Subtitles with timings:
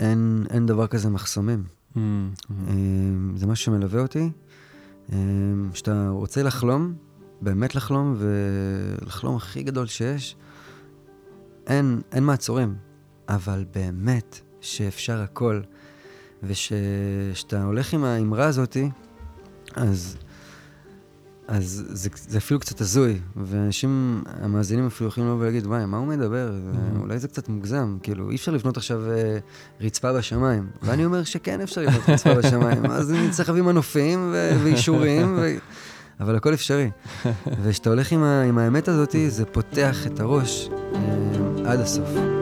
[0.00, 1.64] אין, אין דבר כזה מחסומים.
[1.64, 2.52] Mm, mm.
[2.68, 4.30] אמ, זה משהו שמלווה אותי.
[5.72, 6.94] כשאתה רוצה לחלום,
[7.40, 10.36] באמת לחלום, ולחלום הכי גדול שיש,
[11.66, 12.74] אין, אין מעצורים.
[13.28, 15.60] אבל באמת שאפשר הכל,
[16.42, 18.90] וכשאתה הולך עם האמרה הזאתי,
[19.74, 20.16] אז,
[21.52, 26.06] אז זה, זה אפילו קצת הזוי, ואנשים, המאזינים אפילו יכולים לבוא ולהגיד, וואי, מה הוא
[26.06, 26.50] מדבר?
[26.50, 27.00] Mhm.
[27.00, 29.38] אולי זה קצת מוגזם, כאילו, אי אפשר לבנות עכשיו אה,
[29.80, 30.66] רצפה בשמיים.
[30.82, 34.34] ואני אומר שכן אפשר לבנות רצפה בשמיים, אז אני צריך להביא מנופים
[34.64, 35.54] ואישורים, ו...
[36.20, 36.90] אבל הכל אפשרי.
[37.62, 42.39] וכשאתה הולך עם, ה- עם האמת הזאת, זה פותח את הראש אה, עד הסוף.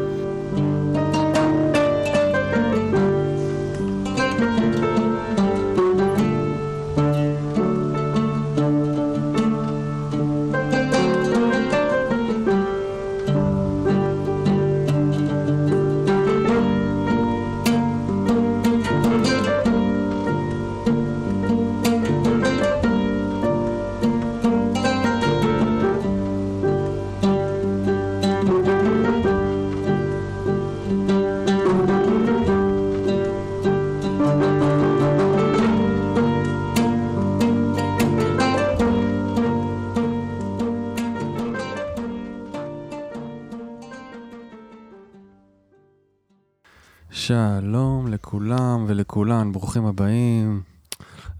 [47.28, 50.62] שלום לכולם ולכולן, ברוכים הבאים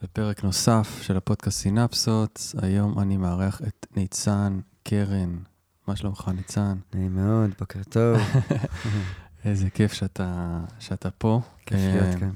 [0.03, 2.55] לפרק נוסף של הפודקאסט סינפסות.
[2.63, 5.37] היום אני מארח את ניצן קרן.
[5.87, 6.77] מה שלומך, ניצן?
[6.95, 8.19] נעים מאוד, בוקר טוב,
[9.45, 11.41] איזה כיף שאתה, שאתה פה.
[11.67, 12.31] כיף אה, להיות כאן.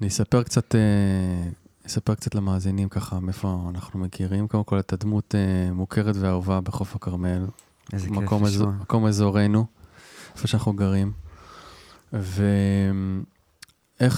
[0.00, 1.50] אני אספר קצת, אה,
[1.86, 4.48] אספר קצת למאזינים ככה מאיפה אנחנו מכירים.
[4.48, 7.46] קודם כל, את הדמות אה, מוכרת ואהובה בחוף הכרמל.
[7.92, 8.72] איזה כיף לשמוע.
[8.80, 9.66] מקום אזורנו,
[10.34, 11.29] איפה שאנחנו גרים.
[12.12, 13.20] ואיך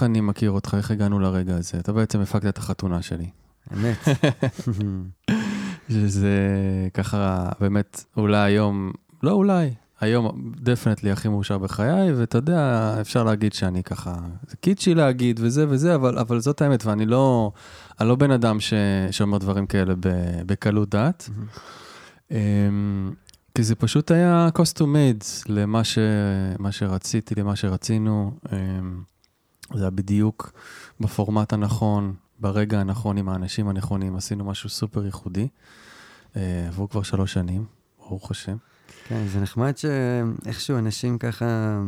[0.02, 1.78] אני מכיר אותך, איך הגענו לרגע הזה?
[1.78, 3.30] אתה בעצם הפקת את החתונה שלי.
[3.72, 3.98] אמת.
[5.90, 6.38] שזה
[6.94, 8.92] ככה, באמת, אולי היום,
[9.22, 9.70] לא אולי,
[10.00, 14.14] היום דפנטלי הכי מאושר בחיי, ואתה יודע, אפשר להגיד שאני ככה,
[14.48, 17.52] זה קיצ'י להגיד וזה וזה, אבל, אבל זאת האמת, ואני לא,
[18.00, 18.74] אני לא בן אדם ש,
[19.10, 19.94] שאומר דברים כאלה
[20.46, 21.30] בקלות דעת.
[22.30, 22.36] אמ,
[23.54, 25.98] כי זה פשוט היה cost to made למה ש,
[26.70, 28.38] שרציתי, למה שרצינו.
[28.52, 29.02] אמ,
[29.74, 30.52] זה היה בדיוק
[31.00, 35.48] בפורמט הנכון, ברגע הנכון, עם האנשים הנכונים, עשינו משהו סופר ייחודי.
[36.36, 37.64] אה, עברו כבר שלוש שנים,
[37.98, 38.56] ברוך השם.
[39.08, 41.80] כן, זה נחמד שאיכשהו אנשים ככה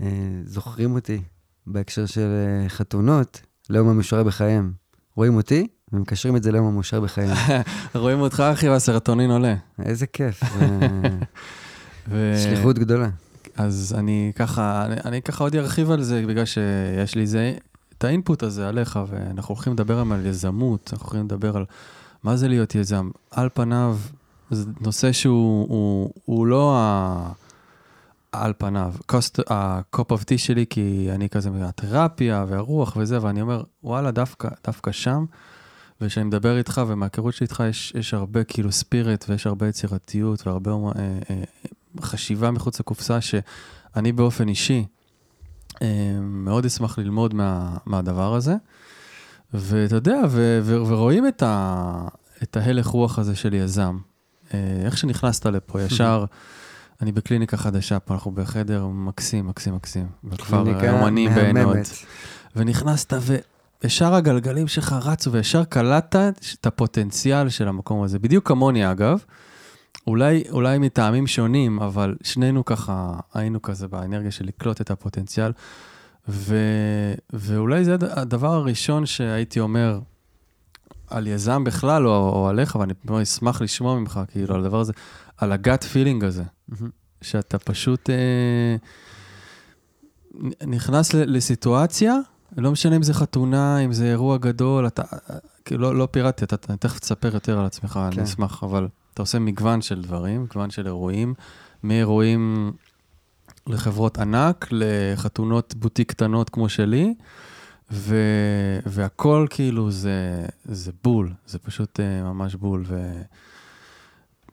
[0.00, 1.22] אה, זוכרים אותי
[1.66, 4.72] בהקשר של אה, חתונות ליום המאושר בחייהם.
[5.14, 7.36] רואים אותי ומקשרים את זה ליום המאושר בחייהם.
[7.94, 9.54] רואים אותך, אחי, והסרטונין עולה.
[9.82, 10.42] איזה כיף.
[12.42, 13.08] שליחות גדולה.
[13.56, 17.54] אז אני ככה, אני, אני ככה עוד ארחיב על זה, בגלל שיש לי זה,
[17.98, 21.64] את האינפוט הזה עליך, ואנחנו הולכים לדבר היום על יזמות, אנחנו הולכים לדבר על
[22.22, 23.10] מה זה להיות יזם.
[23.30, 23.98] על פניו,
[24.50, 27.32] זה נושא שהוא הוא, הוא לא ה...
[28.32, 28.94] על פניו,
[29.50, 34.92] ה-cup of tea שלי, כי אני כזה מהתרפיה והרוח וזה, ואני אומר, וואלה, דווקא, דווקא
[34.92, 35.24] שם,
[36.00, 40.72] וכשאני מדבר איתך ומהכירות שלי איתך, יש, יש הרבה כאילו ספיריט ויש הרבה יצירתיות והרבה
[40.72, 41.42] אה, אה,
[42.00, 44.84] חשיבה מחוץ לקופסה, שאני באופן אישי
[45.82, 48.54] אה, מאוד אשמח ללמוד מה, מהדבר הזה.
[49.54, 52.08] ואתה יודע, ו, ו, ורואים את, ה,
[52.42, 53.98] את ההלך רוח הזה של יזם.
[54.54, 56.24] אה, איך שנכנסת לפה, ישר,
[57.02, 60.06] אני בקליניקה חדשה פה, אנחנו בחדר מקסים, מקסים, מקסים.
[60.24, 61.76] בכפר האומנים בעינות.
[62.56, 63.12] ונכנסת,
[63.82, 68.18] וישר הגלגלים שלך רצו, וישר קלטת את הפוטנציאל של המקום הזה.
[68.18, 69.24] בדיוק כמוני, אגב.
[70.06, 75.52] אולי, אולי מטעמים שונים, אבל שנינו ככה היינו כזה באנרגיה של לקלוט את הפוטנציאל.
[76.28, 76.56] ו,
[77.32, 80.00] ואולי זה הד- הדבר הראשון שהייתי אומר
[81.10, 84.92] על יזם בכלל, או, או עליך, ואני מאוד אשמח לשמוע ממך, כאילו, על הדבר הזה,
[85.36, 86.42] על הגאט פילינג הזה.
[86.68, 86.90] מהמם.
[87.22, 88.76] שאתה פשוט אה,
[90.66, 92.14] נכנס לסיטואציה,
[92.56, 95.02] לא משנה אם זה חתונה, אם זה אירוע גדול, אתה,
[95.64, 98.00] כאילו לא, לא פירטתי, אתה, אתה תכף תספר יותר על עצמך, כן.
[98.00, 101.34] אני אשמח, אבל אתה עושה מגוון של דברים, מגוון של אירועים,
[101.82, 102.72] מאירועים
[103.66, 107.14] לחברות ענק, לחתונות בוטיק קטנות כמו שלי,
[107.92, 108.16] ו,
[108.86, 112.84] והכל כאילו זה, זה בול, זה פשוט אה, ממש בול.
[112.86, 113.22] ו...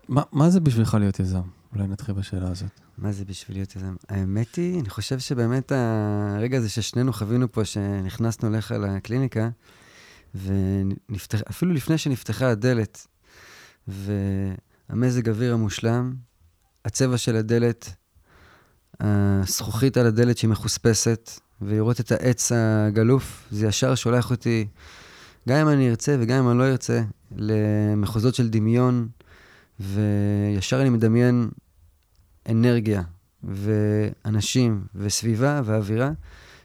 [0.10, 1.42] מה, מה זה בשבילך להיות יזם?
[1.76, 2.83] אולי נתחיל בשאלה הזאת.
[2.98, 3.96] מה זה בשביל להיות יזם?
[4.10, 5.72] האמת היא, אני חושב שבאמת
[6.36, 9.50] הרגע הזה ששנינו חווינו פה, שנכנסנו אליך לקליניקה,
[10.36, 13.08] ואפילו לפני שנפתחה הדלת,
[13.88, 16.14] והמזג אוויר המושלם,
[16.86, 17.90] הצבע של הדלת
[19.00, 21.32] הזכוכית על הדלת שהיא מחוספסת,
[21.62, 24.68] ולראות את העץ הגלוף, זה ישר שולח אותי,
[25.50, 27.04] גם אם אני ארצה וגם אם אני לא ארצה,
[27.36, 29.08] למחוזות של דמיון,
[29.80, 31.50] וישר אני מדמיין
[32.50, 33.02] אנרגיה,
[33.44, 36.12] ואנשים, וסביבה, ואווירה,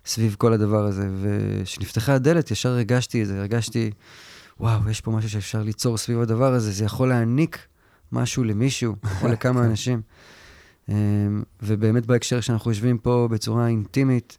[0.06, 1.08] סביב כל הדבר הזה.
[1.20, 3.90] וכשנפתחה הדלת, ישר הרגשתי את זה, הרגשתי,
[4.60, 7.58] וואו, יש פה משהו שאפשר ליצור סביב הדבר הזה, זה יכול להעניק
[8.12, 10.02] משהו למישהו, או לכמה אנשים.
[10.88, 10.94] אמ,
[11.62, 14.38] ובאמת בהקשר שאנחנו יושבים פה בצורה אינטימית,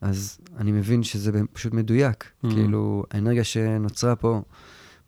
[0.00, 2.24] אז אני מבין שזה פשוט מדויק.
[2.24, 2.48] Mm-hmm.
[2.50, 4.42] כאילו, האנרגיה שנוצרה פה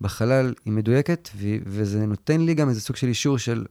[0.01, 3.65] בחלל היא מדויקת, ו- וזה נותן לי גם איזה סוג של אישור של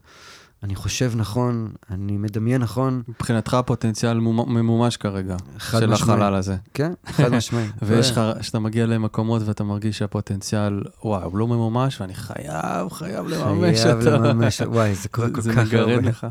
[0.63, 3.01] אני חושב נכון, אני מדמיין נכון.
[3.07, 6.15] מבחינתך הפוטנציאל ממומש כרגע, של משמעי.
[6.15, 6.55] החלל הזה.
[6.73, 7.65] כן, חד משמעי.
[7.81, 13.27] ויש לך, כשאתה מגיע למקומות ואתה מרגיש שהפוטנציאל, וואי, הוא לא ממומש, ואני חייב, חייב
[13.27, 14.01] לממש אותו.
[14.01, 15.95] חייב לממש, וואי, זה קורה כל כך הרבה.
[15.95, 16.27] לך.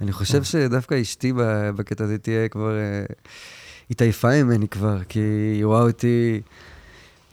[0.00, 1.32] אני חושב שדווקא אשתי
[1.76, 3.04] בקטע הזה תהיה כבר, אה,
[3.90, 5.20] התעייפה ממני כבר, כי
[5.54, 6.40] היא רואה אותי...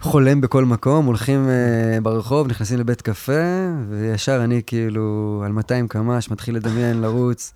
[0.01, 3.41] חולם בכל מקום, הולכים uh, ברחוב, נכנסים לבית קפה,
[3.89, 7.53] וישר אני כאילו על 200 קמ"ש, מתחיל לדמיין, לרוץ.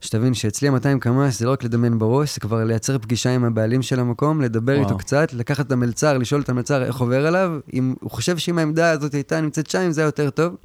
[0.00, 3.82] שתבין שאצלי ה-200 קמ"ש זה לא רק לדמיין בראש, זה כבר לייצר פגישה עם הבעלים
[3.82, 4.84] של המקום, לדבר וואו.
[4.84, 8.58] איתו קצת, לקחת את המלצר, לשאול את המלצר איך עובר עליו, אם הוא חושב שאם
[8.58, 10.56] העמדה הזאת הייתה נמצאת שם, זה היה יותר טוב.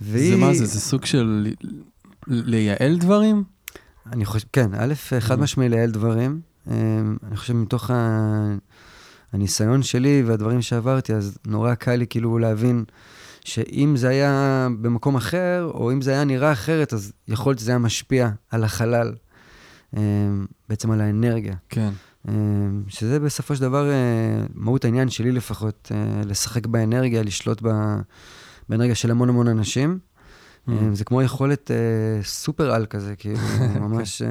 [0.00, 0.30] והיא...
[0.34, 0.66] זה מה זה?
[0.66, 1.52] זה סוג של
[2.26, 3.44] לייעל דברים?
[4.12, 6.40] אני חושב, כן, א', חד משמעי לייעל דברים.
[6.70, 6.74] אה,
[7.28, 8.54] אני חושב מתוך ה...
[9.32, 12.84] הניסיון שלי והדברים שעברתי, אז נורא קל לי כאילו להבין
[13.44, 17.70] שאם זה היה במקום אחר, או אם זה היה נראה אחרת, אז יכול להיות שזה
[17.70, 19.14] היה משפיע על החלל,
[19.96, 20.02] אה,
[20.68, 21.54] בעצם על האנרגיה.
[21.68, 21.90] כן.
[22.28, 22.34] אה,
[22.88, 25.92] שזה בסופו של דבר אה, מהות העניין שלי לפחות,
[26.24, 27.62] לשחק באנרגיה, לשלוט
[28.68, 29.98] באנרגיה של המון המון אנשים.
[30.68, 30.70] Mm.
[30.92, 31.70] זה כמו יכולת
[32.22, 33.38] סופר על כזה, כאילו,
[33.88, 34.22] ממש,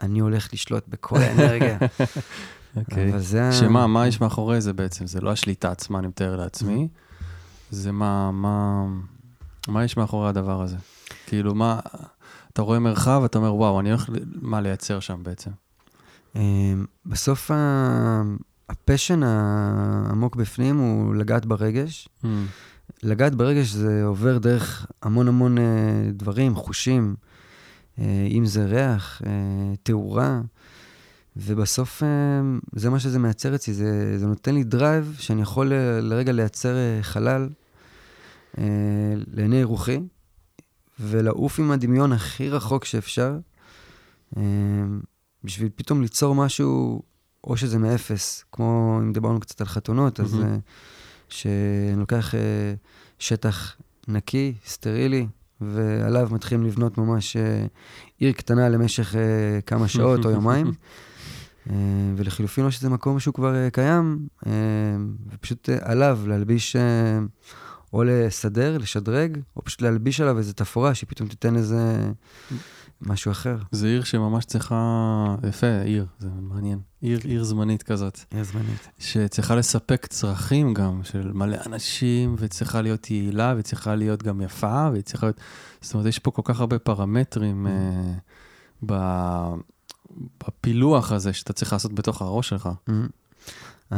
[0.00, 1.78] אני הולך לשלוט בכל האנרגיה.
[2.76, 3.10] אוקיי.
[3.10, 3.52] אבל זה...
[3.52, 5.06] שמה, מה יש מאחורי זה בעצם?
[5.06, 6.88] זה לא השליטה עצמה, אני מתאר לעצמי.
[7.70, 8.86] זה מה, מה,
[9.68, 10.76] מה יש מאחורי הדבר הזה?
[11.26, 11.80] כאילו, מה,
[12.52, 15.50] אתה רואה מרחב, אתה אומר, וואו, אני הולך, מה לייצר שם בעצם?
[16.36, 17.50] אמ, בסוף
[18.68, 22.08] ה passion העמוק בפנים הוא לגעת ברגש.
[22.24, 22.26] Mm.
[23.02, 25.64] לגעת ברגש זה עובר דרך המון המון אה,
[26.12, 27.14] דברים, חושים,
[27.98, 29.30] אה, אם זה ריח, אה,
[29.82, 30.40] תאורה.
[31.38, 32.08] ובסוף אה,
[32.72, 36.98] זה מה שזה מייצר אצלי, זה, זה נותן לי drive שאני יכול לרגע לייצר אה,
[37.02, 37.48] חלל
[38.58, 38.64] אה,
[39.26, 40.00] לעיני רוחי,
[41.00, 43.38] ולעוף עם הדמיון הכי רחוק שאפשר,
[45.44, 47.02] בשביל פתאום ליצור משהו,
[47.44, 50.22] או שזה מאפס, כמו אם דיברנו קצת על חתונות, mm-hmm.
[50.22, 50.36] אז
[51.28, 52.34] שאני לוקח
[53.18, 53.76] שטח
[54.08, 55.26] נקי, סטרילי,
[55.60, 57.36] ועליו מתחילים לבנות ממש
[58.18, 59.14] עיר קטנה למשך
[59.66, 60.72] כמה שעות או יומיים.
[61.70, 61.74] אה,
[62.16, 64.52] ולחילופין או שזה מקום שהוא כבר אה, קיים, אה,
[65.32, 66.76] ופשוט עליו להלביש,
[67.92, 72.10] או לסדר, לשדרג, או פשוט להלביש עליו איזה תפאורה שפתאום תיתן איזה
[73.02, 73.56] משהו אחר.
[73.72, 76.78] זה עיר שממש צריכה, יפה, עיר, זה מעניין.
[77.00, 78.20] עיר, עיר זמנית כזאת.
[78.30, 78.88] עיר זמנית.
[78.98, 85.26] שצריכה לספק צרכים גם של מלא אנשים, וצריכה להיות יעילה, וצריכה להיות גם יפה, וצריכה
[85.26, 85.40] להיות...
[85.80, 87.70] זאת אומרת, יש פה כל כך הרבה פרמטרים mm.
[87.70, 88.94] uh, ב...
[90.16, 92.68] בפילוח הזה שאתה צריך לעשות בתוך הראש שלך.
[92.88, 93.94] Mm-hmm.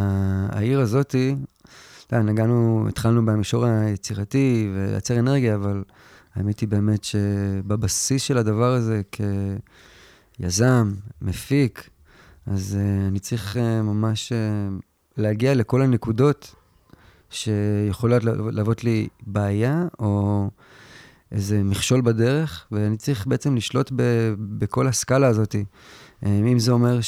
[0.52, 1.36] העיר הזאתי,
[2.12, 5.84] נגענו, התחלנו במישור היצירתי ולייצר אנרגיה, אבל
[6.34, 9.02] האמת היא באמת שבבסיס של הדבר הזה,
[10.40, 11.88] כיזם, מפיק,
[12.46, 14.32] אז uh, אני צריך uh, ממש
[15.16, 16.54] להגיע לכל הנקודות
[17.30, 20.48] שיכולות להוות לי בעיה, או
[21.32, 23.92] איזה מכשול בדרך, ואני צריך בעצם לשלוט
[24.58, 25.54] בכל הסקאלה הזאת.
[26.26, 27.00] אה, אם זה אומר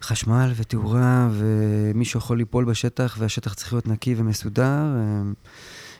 [0.00, 5.22] שחשמל ותאורה, ומישהו יכול ליפול בשטח, והשטח צריך להיות נקי ומסודר, אה,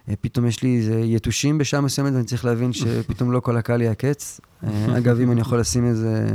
[0.09, 3.83] אה, פתאום יש לי איזה יתושים בשעה מסוימת, ואני צריך להבין שפתאום לא כל הקהל
[3.83, 4.40] יעקץ.
[4.99, 6.26] אגב, אם אני יכול לשים איזה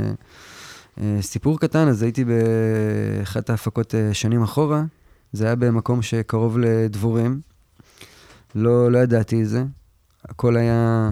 [1.20, 4.84] סיפור קטן, אז הייתי באחת ההפקות שנים אחורה,
[5.32, 7.40] זה היה במקום שקרוב לדבורים.
[8.54, 9.64] לא, לא ידעתי את זה.
[10.24, 11.10] הכל היה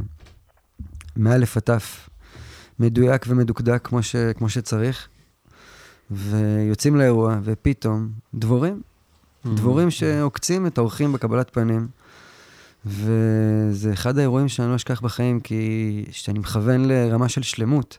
[1.16, 2.08] מאלף עד תף
[2.78, 5.08] מדויק ומדוקדק כמו, ש, כמו שצריך,
[6.10, 9.48] ויוצאים לאירוע, ופתאום דבורים, mm-hmm.
[9.48, 11.88] דבורים שעוקצים את האורחים בקבלת פנים.
[12.86, 17.98] וזה אחד האירועים שאני לא אשכח בחיים, כי שאני מכוון לרמה של שלמות,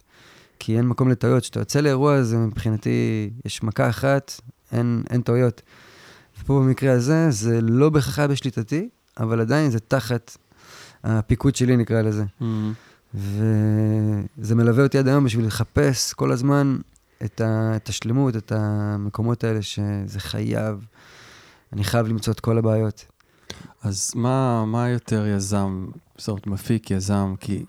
[0.59, 1.43] כי אין מקום לטעויות.
[1.43, 5.61] כשאתה יוצא לאירוע הזה, מבחינתי, יש מכה אחת, אין, אין טעויות.
[6.41, 8.89] ופה במקרה הזה, זה לא בהכרח היה בשליטתי,
[9.19, 10.37] אבל עדיין זה תחת
[11.03, 12.23] הפיקוד שלי, נקרא לזה.
[12.23, 12.43] Mm-hmm.
[13.13, 16.77] וזה מלווה אותי עד היום בשביל לחפש כל הזמן
[17.25, 20.85] את, ה, את השלמות, את המקומות האלה שזה חייב,
[21.73, 23.05] אני חייב למצוא את כל הבעיות.
[23.81, 27.65] אז מה, מה יותר יזם, זאת אומרת, מפיק יזם, כי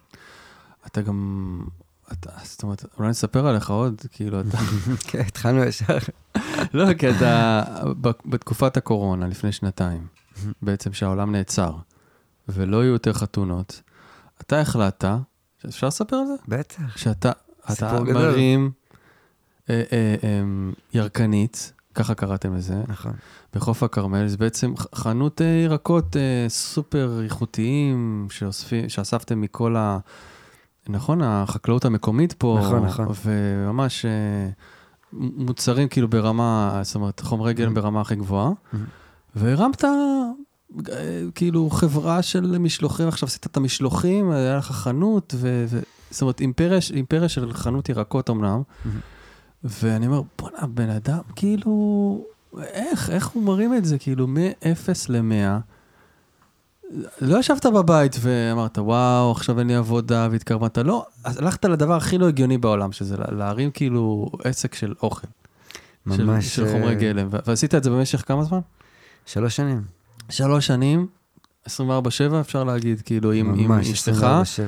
[0.86, 1.60] אתה גם,
[2.12, 4.58] אתה, זאת אומרת, אולי נספר עליך עוד, כאילו, אתה...
[5.08, 5.98] כן, התחלנו ישר.
[6.74, 7.62] לא, כי אתה,
[8.26, 10.06] בתקופת הקורונה, לפני שנתיים,
[10.62, 11.76] בעצם שהעולם נעצר,
[12.48, 13.82] ולא יהיו יותר חתונות,
[14.40, 15.08] אתה החלטת,
[15.68, 16.34] אפשר לספר על זה?
[16.48, 16.96] בטח.
[16.96, 17.32] שאתה
[17.72, 18.00] אתה.
[18.02, 18.70] מרים
[19.70, 20.42] אה, אה, אה,
[20.94, 23.12] ירקנית, ככה קראתם לזה, נכון.
[23.54, 29.98] בחוף הכרמל, זה בעצם חנות אה, ירקות אה, סופר איכותיים, שאוספי, שאספתם מכל ה...
[30.88, 32.58] נכון, החקלאות המקומית פה.
[32.62, 33.06] נכון, נכון.
[33.24, 34.10] וממש אה,
[35.12, 37.74] מוצרים כאילו ברמה, זאת אומרת, חומרי גלם Mhm.
[37.74, 38.50] ברמה הכי גבוהה.
[38.50, 38.76] Mhm.
[39.36, 39.84] והרמת
[41.34, 45.64] כאילו חברה של משלוחים, עכשיו עשית את המשלוחים, היה לך חנות, ו...
[45.68, 45.80] ו...
[46.10, 48.62] זאת אומרת, אימפריה, אימפריה של חנות ירקות אמנם.
[48.62, 48.88] Mhm.
[49.64, 52.24] ואני אומר, בואנה, בן אדם, כאילו,
[52.58, 53.98] איך, איך הוא מרים את זה?
[53.98, 55.60] כאילו, מ-0 ל-100.
[57.20, 60.78] לא ישבת בבית ואמרת, וואו, עכשיו אין לי עבודה והתקרבנת.
[60.78, 65.26] לא, אז הלכת לדבר הכי לא הגיוני בעולם, שזה לה- להרים כאילו עסק של אוכל.
[66.16, 66.56] של, ממש...
[66.56, 67.28] של חומרי אה, גלם.
[67.30, 68.60] ו- ועשית את זה במשך כמה זמן?
[69.26, 69.82] שלוש שנים.
[70.28, 71.06] שלוש שנים,
[71.66, 71.70] 24-7
[72.40, 74.22] אפשר להגיד, כאילו, עם, עם ממש, אשתך.
[74.22, 74.62] 24/7.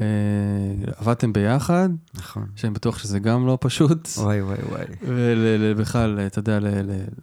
[0.00, 0.06] אה,
[0.96, 2.46] עבדתם ביחד, נכון.
[2.56, 4.08] שאני בטוח שזה גם לא פשוט.
[4.16, 4.84] וואי, וואי, וואי.
[5.02, 6.58] ובכלל, אתה יודע,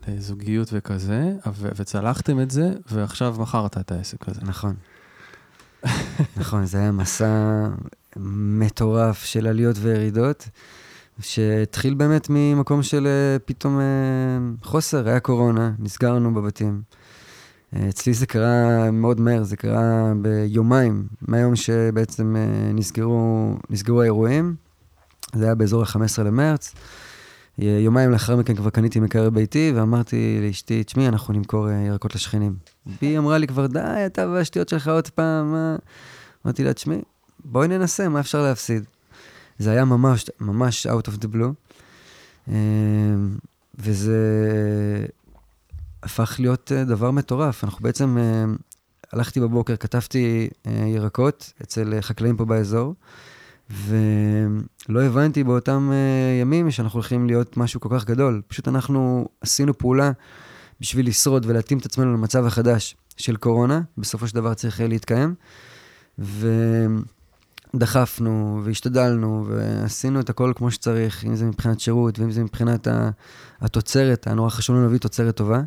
[0.08, 4.42] לזוגיות וכזה, ו- וצלחתם את זה, ועכשיו מכרת את העסק הזה.
[4.44, 4.76] נכון.
[6.38, 7.68] נכון, זה היה מסע
[8.60, 10.50] מטורף של עליות וירידות,
[11.22, 13.86] שהתחיל באמת ממקום של אה, פתאום אה,
[14.64, 16.82] חוסר, היה קורונה, נסגרנו בבתים.
[17.76, 24.56] אצלי זה קרה מאוד מהר, זה קרה ביומיים, מהיום שבעצם אה, נסגרו, נסגרו האירועים,
[25.36, 26.74] זה היה באזור ה-15 למרץ.
[27.62, 32.16] אה, יומיים לאחר מכן כבר קניתי מקרר ביתי, ואמרתי לאשתי, תשמעי, אנחנו נמכור אה, ירקות
[32.16, 32.56] לשכנים.
[33.02, 35.76] והיא אמרה לי כבר, די, אתה והשטויות שלך עוד פעם, מה?
[36.46, 37.02] אמרתי לה, תשמעי,
[37.46, 38.84] בואי ננסה, מה אפשר להפסיד?
[39.60, 42.52] זה היה ממש, ממש out of the blue.
[43.80, 44.18] וזה
[46.04, 47.64] הפך להיות אה, דבר מטורף.
[47.64, 48.46] אנחנו בעצם, אה,
[49.14, 52.96] הלכתי בבוקר, כתבתי אה, ירקות אצל חקלאים פה באזור,
[53.70, 55.92] ולא הבנתי באותם
[56.42, 58.42] ימים שאנחנו הולכים להיות משהו כל כך גדול.
[58.48, 60.12] פשוט אנחנו עשינו פעולה
[60.82, 65.36] בשביל לשרוד ולהתאים את עצמנו למצב החדש של קורונה, בסופו של דבר צריך להתקיים.
[67.74, 72.88] ודחפנו והשתדלנו ועשינו את הכל כמו שצריך, אם זה מבחינת שירות ואם זה מבחינת
[73.62, 75.62] התוצרת, היה נורא חשוב לנו להביא תוצרת טובה.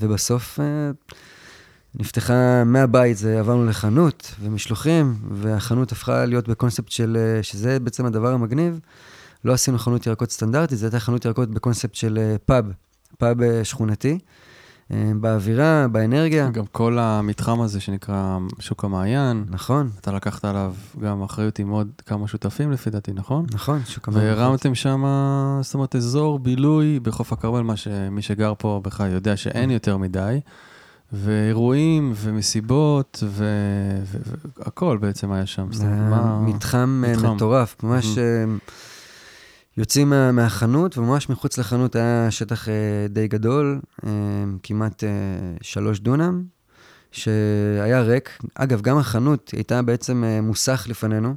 [0.00, 0.90] ובסוף אה,
[1.94, 8.32] נפתחה מהבית, זה עברנו לחנות ומשלוחים, והחנות הפכה להיות בקונספט של, אה, שזה בעצם הדבר
[8.32, 8.80] המגניב.
[9.44, 12.72] לא עשינו חנות ירקות סטנדרטית, זו הייתה חנות ירקות בקונספט של אה, פאב,
[13.18, 14.18] פאב שכונתי,
[14.90, 16.50] באווירה, באנרגיה.
[16.50, 21.88] גם כל המתחם הזה שנקרא שוק המעיין, נכון, אתה לקחת עליו גם אחריות עם עוד
[22.06, 23.46] כמה שותפים לפי דעתי, נכון?
[23.52, 24.38] נכון, שוק המערכת.
[24.38, 25.04] והרמתם שם,
[25.62, 30.40] זאת אומרת, אזור בילוי בחוף הכרמל, מה שמי שגר פה בכלל יודע שאין יותר מדי,
[31.12, 33.22] ואירועים ומסיבות
[34.58, 35.72] והכל בעצם היה שם.
[35.72, 35.86] זה
[36.40, 37.34] מתחם אה, מתחם.
[37.34, 38.18] מטורף, ממש.
[38.18, 38.44] אה,
[39.78, 42.74] יוצאים מה- מהחנות, וממש מחוץ לחנות היה שטח אה,
[43.08, 44.10] די גדול, אה,
[44.62, 45.08] כמעט אה,
[45.62, 46.42] שלוש דונם,
[47.12, 48.38] שהיה ריק.
[48.54, 51.34] אגב, גם החנות הייתה בעצם אה, מוסך לפנינו,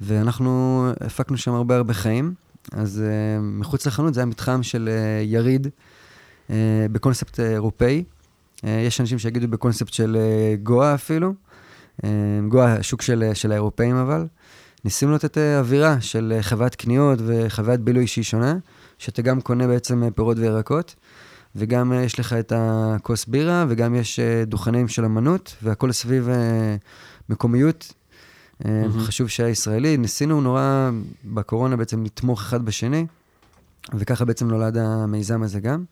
[0.00, 2.34] ואנחנו הפקנו שם הרבה הרבה חיים.
[2.72, 5.66] אז אה, מחוץ לחנות זה היה מתחם של אה, יריד,
[6.50, 6.56] אה,
[6.92, 8.04] בקונספט אה, אירופאי.
[8.64, 11.34] אה, יש אנשים שיגידו בקונספט של אה, גואה אפילו.
[12.04, 12.08] אה,
[12.48, 14.26] גואה, השוק של, אה, של האירופאים אבל.
[14.88, 18.56] ניסינו לתת אה, אווירה של אה, חוויית קניות וחוויית בילוי שהיא שונה,
[18.98, 20.94] שאתה גם קונה בעצם אה, פירות וירקות,
[21.56, 26.28] וגם יש לך את הכוס בירה, וגם יש דוכנים של אמנות, והכל סביב
[27.28, 27.92] מקומיות.
[28.64, 29.00] מהמם.
[29.00, 29.96] חשוב שהיה ישראלי.
[29.96, 30.90] ניסינו נורא
[31.24, 33.06] בקורונה בעצם לתמוך אחד בשני,
[33.94, 35.84] וככה בעצם נולד המיזם הזה גם.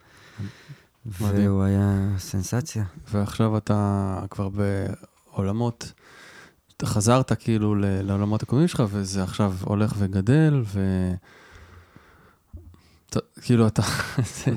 [1.20, 1.46] מדהים.
[1.46, 2.84] והוא היה סנסציה.
[3.12, 5.92] ועכשיו אתה כבר בעולמות,
[6.84, 10.80] חזרת כאילו לעולמות הקודמים שלך, וזה עכשיו הולך וגדל, ו...
[13.42, 13.82] כאילו אתה,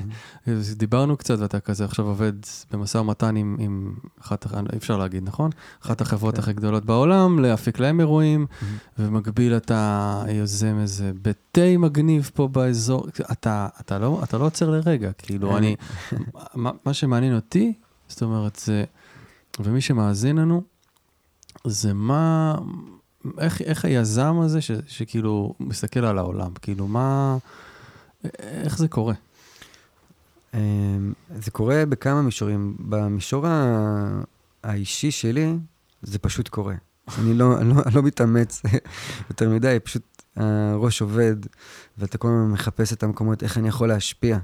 [0.76, 2.32] דיברנו קצת ואתה כזה עכשיו עובד
[2.72, 5.50] במשא ומתן עם, עם אחת, אי אפשר להגיד, נכון?
[5.82, 6.40] אחת החברות כן.
[6.40, 8.64] הכי גדולות בעולם, להפיק להם אירועים, Mhm.
[8.98, 14.70] ובמקביל אתה יוזם איזה בית תה מגניב פה באזור, אתה, אתה, לא, אתה לא עוצר
[14.70, 15.76] לרגע, כאילו אני,
[16.54, 17.72] מה, מה שמעניין אותי,
[18.08, 18.84] זאת אומרת, זה,
[19.60, 20.62] ומי שמאזין לנו,
[21.64, 22.54] זה מה,
[23.38, 27.36] איך, איך היזם הזה ש, שכאילו מסתכל על העולם, כאילו מה,
[28.40, 29.14] איך זה קורה?
[30.54, 32.76] אמ, זה קורה בכמה מישורים.
[32.80, 33.46] במישור
[34.64, 35.56] האישי שלי,
[36.02, 36.74] זה פשוט קורה.
[37.18, 38.62] אני לא, אני לא, לא מתאמץ
[39.30, 41.36] יותר מדי, פשוט הראש עובד,
[41.98, 44.38] ואתה כל הזמן מחפש את המקומות, איך אני יכול להשפיע,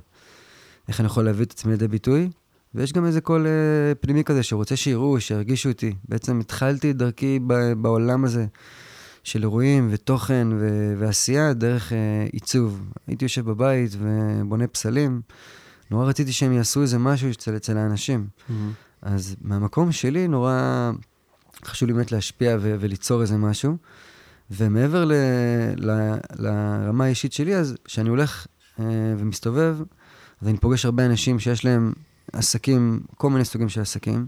[0.88, 2.30] איך אני יכול להביא את עצמי לידי ביטוי.
[2.76, 5.94] ויש גם איזה קול אה, פנימי כזה שרוצה שיראו, שירגישו אותי.
[6.08, 8.46] בעצם התחלתי את דרכי ב- בעולם הזה
[9.24, 11.98] של אירועים ותוכן ו- ועשייה דרך אה,
[12.32, 12.88] עיצוב.
[13.06, 15.20] הייתי יושב בבית ובונה פסלים.
[15.90, 18.26] נורא רציתי שהם יעשו איזה משהו אצל, אצל האנשים.
[19.02, 20.90] אז מהמקום שלי נורא
[21.64, 23.76] חשוב לי באמת להשפיע ו- וליצור איזה משהו.
[24.50, 25.12] ומעבר ל-
[25.76, 28.46] ל- לרמה האישית שלי, אז כשאני הולך
[28.80, 28.84] אה,
[29.18, 29.76] ומסתובב,
[30.42, 31.92] אז אני פוגש הרבה אנשים שיש להם
[32.32, 34.26] עסקים, כל מיני סוגים של עסקים,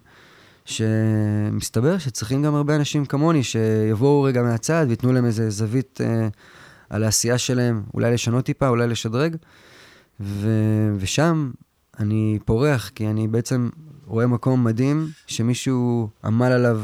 [0.64, 6.28] שמסתבר שצריכים גם הרבה אנשים כמוני, שיבואו רגע מהצד וייתנו להם איזה זווית אה,
[6.90, 9.36] על העשייה שלהם, אולי לשנות טיפה, אולי לשדרג.
[10.20, 11.50] ו- ושם
[11.98, 13.68] אני פורח, כי אני בעצם
[14.06, 16.80] רואה מקום מדהים שמישהו עמל עליו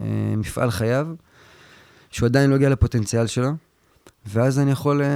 [0.00, 0.06] אה,
[0.36, 1.06] מפעל חייו,
[2.10, 3.50] שהוא עדיין לא הגיע לפוטנציאל שלו,
[4.26, 5.08] ואז אני יכול אה,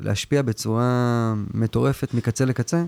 [0.00, 2.84] להשפיע בצורה מטורפת מקצה לקצה,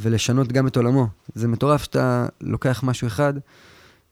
[0.00, 1.06] ולשנות גם את עולמו.
[1.34, 3.34] זה מטורף שאתה לוקח משהו אחד,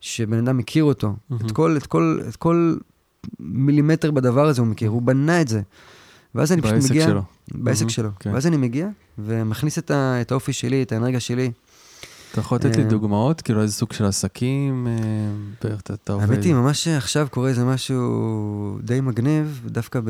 [0.00, 1.14] שבן אדם מכיר אותו.
[1.30, 1.46] מהמם.
[1.46, 2.76] את, כל, את, כל, את כל
[3.40, 5.62] מילימטר בדבר הזה הוא מכיר, הוא בנה את זה.
[6.34, 7.06] ואז אני פשוט מגיע...
[7.06, 7.22] שלו.
[7.54, 8.08] בעסק מהמם, שלו.
[8.20, 8.30] כן.
[8.34, 11.50] ואז אני מגיע ומכניס את, ה, את האופי שלי, את האנרגיה שלי.
[12.32, 13.40] אתה יכול לתת לי אה, דוגמאות?
[13.40, 14.92] כאילו איזה סוג של עסקים, אה,
[15.64, 16.30] בערך אתה- אתה עובד?
[16.30, 20.00] האמת היא, ממש עכשיו קורה איזה משהו די מגניב, דווקא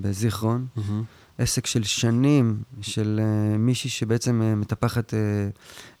[0.00, 0.66] בזיכרון.
[0.76, 1.02] מהמם.
[1.38, 5.16] עסק של שנים, של uh, מישהי שבעצם uh, מטפחת uh,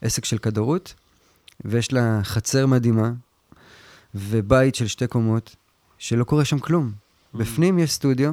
[0.02, 0.94] עסק של כדרות,
[1.64, 3.12] ויש לה חצר מדהימה,
[4.14, 5.56] ובית של שתי קומות,
[5.98, 6.92] שלא קורה שם כלום.
[7.34, 8.32] בפנים יש סטודיו,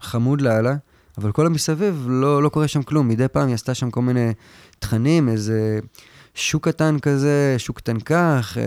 [0.00, 0.76] חמוד לאללה,
[1.18, 3.08] אבל כל המסביב לא, לא קורה שם כלום.
[3.08, 4.30] מדי פעם היא עשתה שם כל מיני
[4.78, 5.78] תכנים, איזה
[6.34, 8.58] שוק קטן כזה, שוק קטן כך,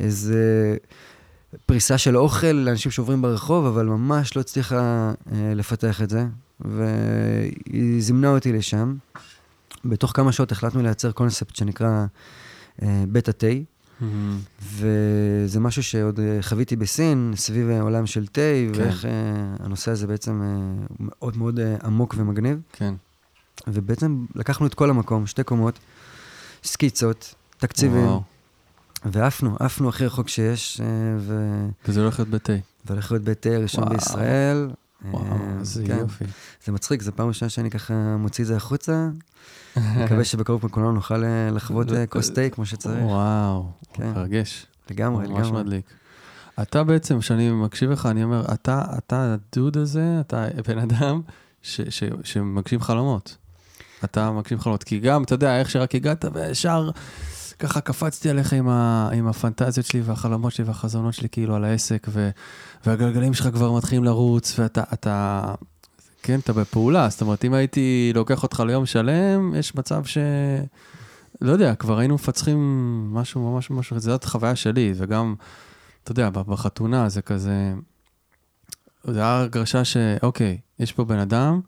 [0.00, 0.76] איזה
[1.66, 6.26] פריסה של אוכל לאנשים שעוברים ברחוב, אבל ממש לא הצליחה אה, לפתח את זה.
[6.60, 8.94] והיא זימנה אותי לשם.
[9.84, 12.06] בתוך כמה שעות החלטנו לייצר קונספט שנקרא
[12.82, 13.46] אה, בטה תה.
[14.00, 14.38] מהמם.
[14.72, 18.80] וזה משהו שעוד אה, חוויתי בסין, סביב העולם של תה, כן.
[18.80, 19.10] ואיך אה,
[19.60, 22.58] הנושא הזה בעצם אה, מאוד מאוד אה, עמוק ומגניב.
[22.72, 22.94] כן.
[23.66, 25.78] ובעצם לקחנו את כל המקום, שתי קומות,
[26.64, 28.22] סקיצות, תקציבים, וואו.
[29.04, 30.86] ועפנו, עפנו הכי רחוק שיש, אה,
[31.18, 31.58] ו...
[31.88, 32.52] וזה הולך להיות בתה.
[32.84, 33.94] והולך להיות בית תה ראשון וואו.
[33.94, 34.70] בישראל.
[35.04, 35.98] וואו, אה, איזה כן.
[35.98, 36.24] יופי.
[36.64, 39.08] זה מצחיק, זו פעם ראשונה שאני ככה מוציא את זה החוצה.
[39.76, 43.04] מקווה שבקרוב כולנו נוכל אה, לחוות כוס תה כמו שצריך.
[43.04, 44.12] וואו, כן.
[44.12, 44.66] מרגש.
[44.90, 45.62] לגמרי, ממש לגמרי.
[45.62, 45.84] מדליק.
[46.62, 51.20] אתה בעצם, כשאני מקשיב לך, אני אומר, אתה, אתה הדוד הזה, אתה בן אדם
[51.62, 53.36] ש, ש, שמגשים חלומות.
[54.04, 54.84] אתה מגשים חלומות.
[54.84, 56.90] כי גם, אתה יודע, איך שרק הגעת, וישר
[57.58, 62.06] ככה קפצתי עליך עם, ה, עם הפנטזיות שלי והחלומות שלי והחזונות שלי כאילו על העסק,
[62.10, 62.30] ו,
[62.86, 65.44] והגלגלים שלך כבר מתחילים לרוץ, ואתה, אתה,
[66.22, 67.08] כן, אתה בפעולה.
[67.08, 70.18] זאת אומרת, אם הייתי לוקח אותך ליום שלם, יש מצב ש...
[71.40, 72.58] לא יודע, כבר היינו מפצחים
[73.12, 75.34] משהו ממש ממש, זאת החוויה שלי, וגם,
[76.02, 77.74] אתה יודע, בחתונה זה כזה,
[79.04, 81.60] זה היה הרגשה שאוקיי, יש פה בן אדם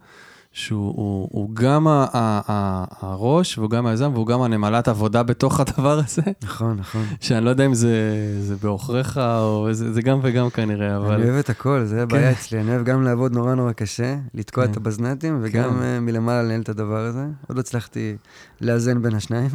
[0.57, 5.23] שהוא הוא, הוא גם ה, ה, ה, הראש, והוא גם היזם, והוא גם הנמלת עבודה
[5.23, 7.05] בתוך הדבר הזה, נכון, נכון.
[7.21, 7.97] שאני לא יודע אם זה,
[8.40, 11.14] זה בעוכריך, או זה, זה גם וגם כנראה, אבל...
[11.14, 12.61] אני אוהב את הכל, זה הבעיה אצלי.
[12.61, 14.71] אני אוהב גם לעבוד נורא נורא קשה, לתקוע כן.
[14.71, 15.83] את הבזנטים, וגם כן.
[15.83, 17.27] אה, מלמעלה לנהל את הדבר הזה.
[17.49, 18.16] עוד לא הצלחתי
[18.61, 19.51] לאזן בין השניים.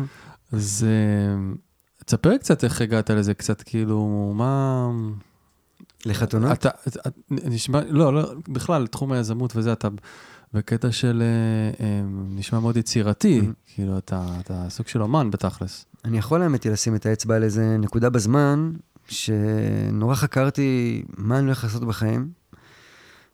[0.51, 1.53] אז אה,
[2.05, 4.87] תספר קצת איך הגעת לזה, קצת כאילו, מה...
[6.05, 6.51] לחתונות?
[6.51, 9.87] אתה, אתה, נשמע, לא, לא, בכלל, תחום היזמות וזה, אתה
[10.53, 13.41] בקטע של, אה, אה, נשמע מאוד יצירתי.
[13.73, 15.85] כאילו, אתה, אתה סוג של אומן בתכלס.
[16.05, 18.71] אני יכול האמת היא לשים את האצבע על איזה נקודה בזמן,
[19.07, 22.29] שנורא חקרתי מה אני הולך לעשות בחיים,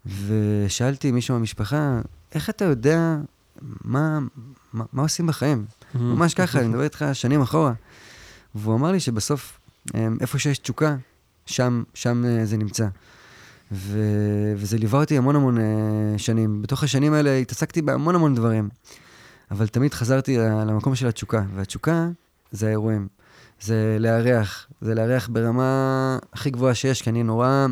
[0.05, 2.01] ושאלתי מישהו מהמשפחה,
[2.33, 3.17] איך אתה יודע
[3.61, 4.19] מה,
[4.73, 5.65] מה, מה עושים בחיים?
[5.95, 7.73] ממש ככה, אני מדבר איתך שנים אחורה.
[8.55, 9.59] והוא אמר לי שבסוף,
[9.95, 10.95] אמ, איפה שיש תשוקה,
[11.45, 12.87] שם, שם אה, זה נמצא.
[13.71, 13.99] ו...
[14.55, 15.63] וזה ליווה אותי המון המון אה,
[16.17, 16.61] שנים.
[16.61, 18.69] בתוך השנים האלה התעסקתי בהמון המון דברים,
[19.51, 22.07] אבל תמיד חזרתי למקום של התשוקה, והתשוקה
[22.51, 23.07] זה האירועים.
[23.61, 27.67] זה לארח, זה לארח ברמה הכי גבוהה שיש, כי אני נורא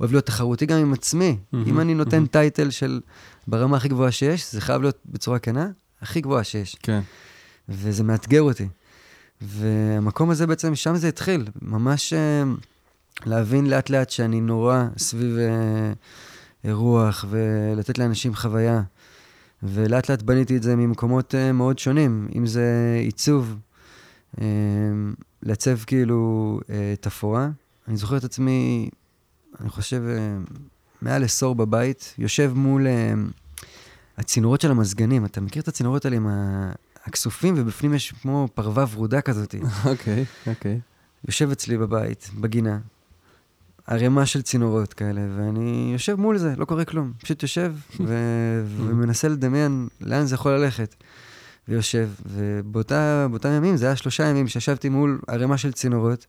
[0.00, 1.38] אוהב להיות תחרותי גם עם עצמי.
[1.52, 2.26] מהמם, אם אני נותן מהמם.
[2.26, 3.00] טייטל של
[3.46, 5.68] ברמה הכי גבוהה שיש, זה חייב להיות בצורה כנה,
[6.02, 6.76] הכי גבוהה שיש.
[6.82, 7.00] כן.
[7.68, 8.68] וזה מאתגר אותי.
[9.40, 11.44] והמקום הזה בעצם, שם זה התחיל.
[11.62, 12.42] ממש אה,
[13.26, 18.82] להבין לאט לאט שאני נורא סביב אה, רוח ולתת לאנשים חוויה.
[19.62, 23.56] ולאט לאט בניתי את זה ממקומות אה, מאוד שונים, אם זה עיצוב,
[24.40, 24.46] אה,
[25.42, 27.48] לעצב כאילו אה, תפאורה.
[27.88, 28.88] אני זוכר את עצמי,
[29.60, 30.36] אני חושב, אה,
[31.02, 33.12] מעל עשור בבית, יושב מול אה,
[34.18, 35.24] הצינורות של המזגנים.
[35.24, 36.72] אתה מכיר את הצינורות האלה עם ה...
[37.04, 39.54] הכסופים, ובפנים יש כמו פרווה ורודה כזאת.
[39.90, 40.80] אוקיי, אוקיי.
[41.28, 42.78] יושב אצלי בבית, בגינה,
[43.86, 47.12] ערימה של צינורות כאלה, ואני יושב מול זה, לא קורה כלום.
[47.22, 50.94] פשוט יושב ו- ומנסה לדמיין לאן זה יכול ללכת.
[51.68, 56.26] ויושב, ובאותם ימים, זה היה שלושה ימים שישבתי מול ערימה של צינורות,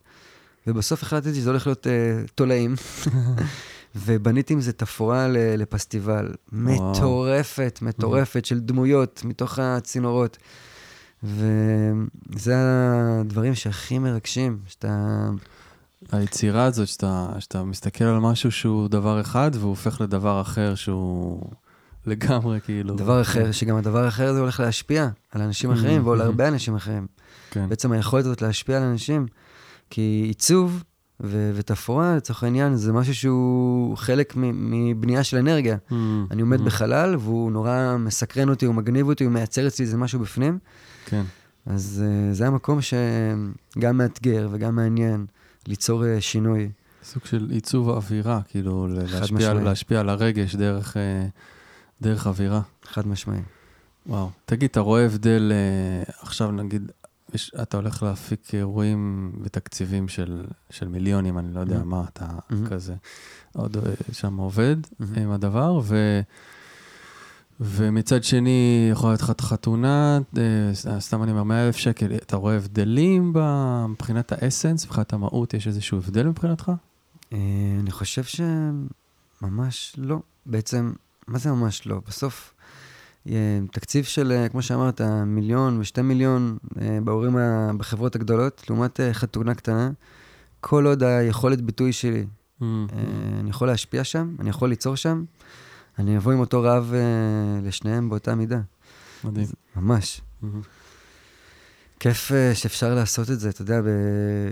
[0.67, 1.89] ובסוף החלטתי שזה הולך להיות uh,
[2.35, 2.75] תולעים,
[3.95, 6.33] ובניתי עם זה תפאורה לפסטיבל.
[6.51, 10.37] מטורפת, מטורפת, של דמויות מתוך הצינורות.
[11.23, 15.29] וזה הדברים שהכי מרגשים, שאתה...
[16.11, 21.41] היצירה הזאת, שאתה, שאתה מסתכל על משהו שהוא דבר אחד, והוא הופך לדבר אחר שהוא
[22.05, 22.95] לגמרי כאילו...
[22.95, 27.07] דבר אחר, שגם הדבר האחר הזה הולך להשפיע על אנשים אחרים ועל הרבה אנשים אחרים.
[27.51, 27.69] כן.
[27.69, 29.25] בעצם היכולת הזאת להשפיע על אנשים,
[29.89, 30.83] כי עיצוב
[31.23, 35.77] ו- ותפאורה, לצורך העניין, זה משהו שהוא חלק מ- מבנייה של אנרגיה.
[35.89, 35.93] Mm,
[36.31, 39.97] אני עומד mm, בחלל, והוא נורא מסקרן אותי, הוא מגניב אותי, הוא מייצר אצלי איזה
[39.97, 40.59] משהו בפנים.
[41.05, 41.23] כן.
[41.65, 45.25] אז uh, זה המקום שגם מאתגר וגם מעניין
[45.67, 46.71] ליצור uh, שינוי.
[47.03, 49.53] סוג של עיצוב האווירה, כאילו להשפיע.
[49.53, 51.25] להשפיע על הרגש דרך, אה,
[52.01, 52.61] דרך אווירה.
[52.83, 53.39] חד משמעי.
[54.07, 54.29] וואו.
[54.45, 56.91] תגיד, אתה רואה הבדל, אה, עכשיו נגיד,
[57.33, 61.83] יש, אתה הולך להפיק אירועים בתקציבים של, של מיליונים, אני לא יודע Mhm.
[61.83, 62.69] מה, אתה Mhm.
[62.69, 62.95] כזה
[63.53, 65.19] עוד אה, שם עובד Mhm.
[65.19, 66.21] עם הדבר, ו,
[67.65, 72.35] ומצד שני, יכול להיות לך את החתונה, אה, סתם אני אומר, 100 אלף שקל, אתה
[72.35, 73.33] רואה הבדלים
[73.89, 76.71] מבחינת האסנס, מבחינת המהות, יש איזשהו הבדל מבחינתך?
[77.33, 77.37] אה,
[77.79, 80.19] אני חושב שממש לא.
[80.45, 80.93] בעצם,
[81.27, 82.01] מה זה ממש לא?
[82.07, 82.53] בסוף,
[83.29, 86.57] אה, תקציב של, כמו שאמרת, מיליון ושתי מיליון
[87.03, 87.37] בהורים,
[87.77, 89.91] בחברות הגדולות, לעומת חתונה קטנה,
[90.61, 92.25] כל עוד היכולת ביטוי שלי.
[92.61, 92.67] אה,
[93.39, 95.23] אני יכול להשפיע שם, אני יכול ליצור שם,
[95.99, 98.59] אני אבוא עם אותו רעב אה, לשניהם באותה מידה.
[99.23, 99.47] מדהים.
[99.75, 100.21] ממש.
[100.43, 100.45] Mhm.
[101.99, 103.87] כיף אה, שאפשר לעשות את זה, אתה יודע, ב...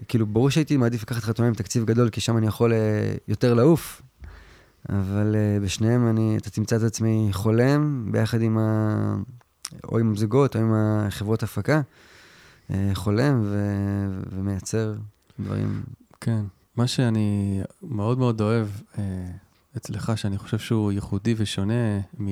[0.08, 3.54] כאילו, ברור שהייתי מעדיף לקחת חתונה עם תקציב גדול, כי שם אני יכול אה, יותר
[3.54, 4.02] לעוף,
[4.90, 9.16] אבל אה, בשניהם אני, אתה תמצא את עצמי חולם, ביחד עם ה...
[9.84, 11.82] או עם זוגות, או עם החברות הפקה,
[12.72, 13.58] אה, חולם ו...
[14.32, 14.94] ומייצר
[15.40, 15.84] דברים.
[16.22, 16.42] כן.
[16.76, 19.04] מה שאני מאוד מאוד אוהב אה,
[19.78, 22.28] אצלך, שאני חושב שהוא ייחודי ושונה מ...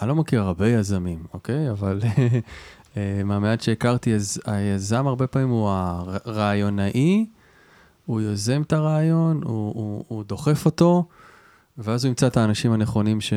[0.00, 1.70] אני לא מכיר הרבה יזמים, אוקיי?
[1.70, 2.00] אבל
[2.96, 7.26] אה, מהמעט שהכרתי, אז היזם הרבה פעמים הוא הרעיונאי,
[8.06, 11.08] הוא יוזם את הרעיון, הוא, הוא, הוא דוחף אותו,
[11.78, 13.32] ואז הוא ימצא את האנשים הנכונים ש,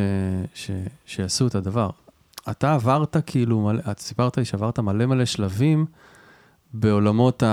[0.53, 0.71] ש,
[1.05, 1.89] שיעשו את הדבר.
[2.51, 5.85] אתה עברת כאילו, מלא, את סיפרת לי שעברת מלא מלא שלבים
[6.73, 7.43] בעולמות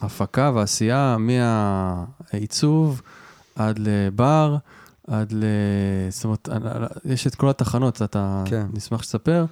[0.00, 3.02] ההפקה והעשייה, מהעיצוב
[3.56, 4.56] עד לבר,
[5.06, 5.44] עד ל...
[6.10, 6.48] זאת אומרת,
[7.04, 8.66] יש את כל התחנות, אתה כן.
[8.74, 9.44] נשמח שתספר.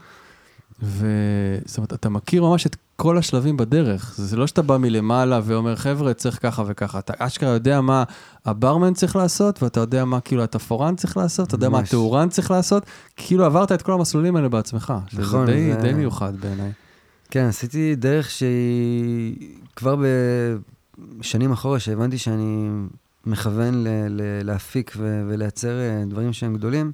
[0.82, 4.14] וזאת אומרת, אתה מכיר ממש את כל השלבים בדרך.
[4.16, 6.98] זה לא שאתה בא מלמעלה ואומר, חבר'ה, צריך ככה וככה.
[6.98, 8.04] אתה אשכרה יודע מה
[8.44, 11.78] הברמן צריך לעשות, ואתה יודע מה כאילו התפאורן צריך לעשות, אתה יודע מה.
[11.78, 12.82] התאורן צריך לעשות.
[13.16, 14.92] כאילו עברת את כל המסלולים האלה בעצמך.
[15.12, 16.72] נכון, שזה די, זה- די מיוחד בעיניי.
[17.30, 19.36] כן, עשיתי דרך שהיא
[19.76, 19.96] כבר
[21.18, 22.68] בשנים אחורה, שהבנתי שאני
[23.26, 26.92] מכוון ל- ל- להפיק ו- ולייצר אה, דברים שהם גדולים,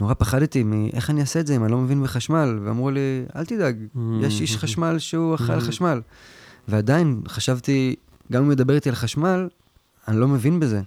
[0.00, 3.44] נורא פחדתי מאיך אני אעשה את זה אם אני לא מבין בחשמל, ואמרו לי, אל
[3.44, 3.76] תדאג,
[4.20, 6.00] יש איש חשמל שהוא אחראי על חשמל.
[6.68, 7.94] ועדיין חשבתי,
[8.32, 9.48] גם אם הוא מדבר איתי על חשמל,
[10.08, 10.80] אני לא מבין בזה.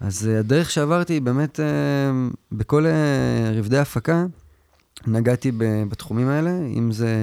[0.00, 1.64] אז אה, הדרך שעברתי, באמת, אה,
[2.52, 2.86] בכל
[3.54, 4.26] רבדי הפקה,
[5.06, 5.52] נגעתי
[5.88, 7.16] בתחומים האלה, אם זה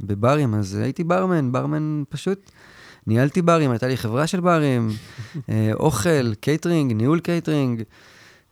[0.00, 2.50] בברים, אז הייתי ברמן, ברמן פשוט.
[3.06, 4.90] ניהלתי ברים, הייתה לי חברה של ברים,
[5.48, 7.82] אה, אוכל, קייטרינג, ניהול קייטרינג,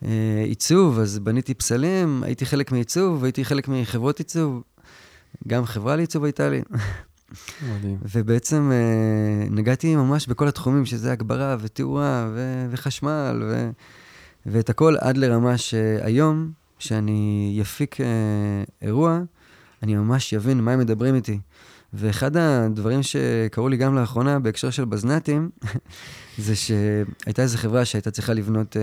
[0.05, 4.63] אה, עיצוב, אז בניתי פסלים, הייתי חלק מעיצוב, הייתי חלק מחברות עיצוב,
[5.49, 6.63] גם חברה לעיצוב הייתה לי.
[7.63, 7.97] מדהים.
[8.15, 13.71] ובעצם אה, נגעתי ממש בכל התחומים, שזה הגברה ותאורה ו- וחשמל, ו-
[14.47, 17.97] ואת הכל עד לרמה שהיום, שאני יפיק
[18.83, 19.21] אירוע,
[19.83, 21.39] אני ממש אבין מה הם מדברים איתי.
[21.95, 25.51] ואחד הדברים שקרו לי גם לאחרונה בהקשר של בזנ"טים,
[26.39, 28.83] זה שהייתה איזו חברה שהייתה צריכה לבנות אה,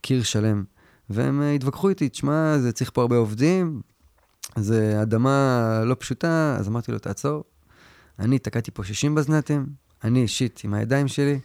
[0.00, 0.64] קיר שלם.
[1.10, 3.80] והם אה, התווכחו איתי, תשמע, זה צריך פה הרבה עובדים,
[4.56, 7.44] זה אדמה לא פשוטה, אז אמרתי לו, תעצור.
[8.18, 9.66] אני תקעתי פה 60 בזנ"טים,
[10.04, 11.38] אני אישית, עם הידיים שלי,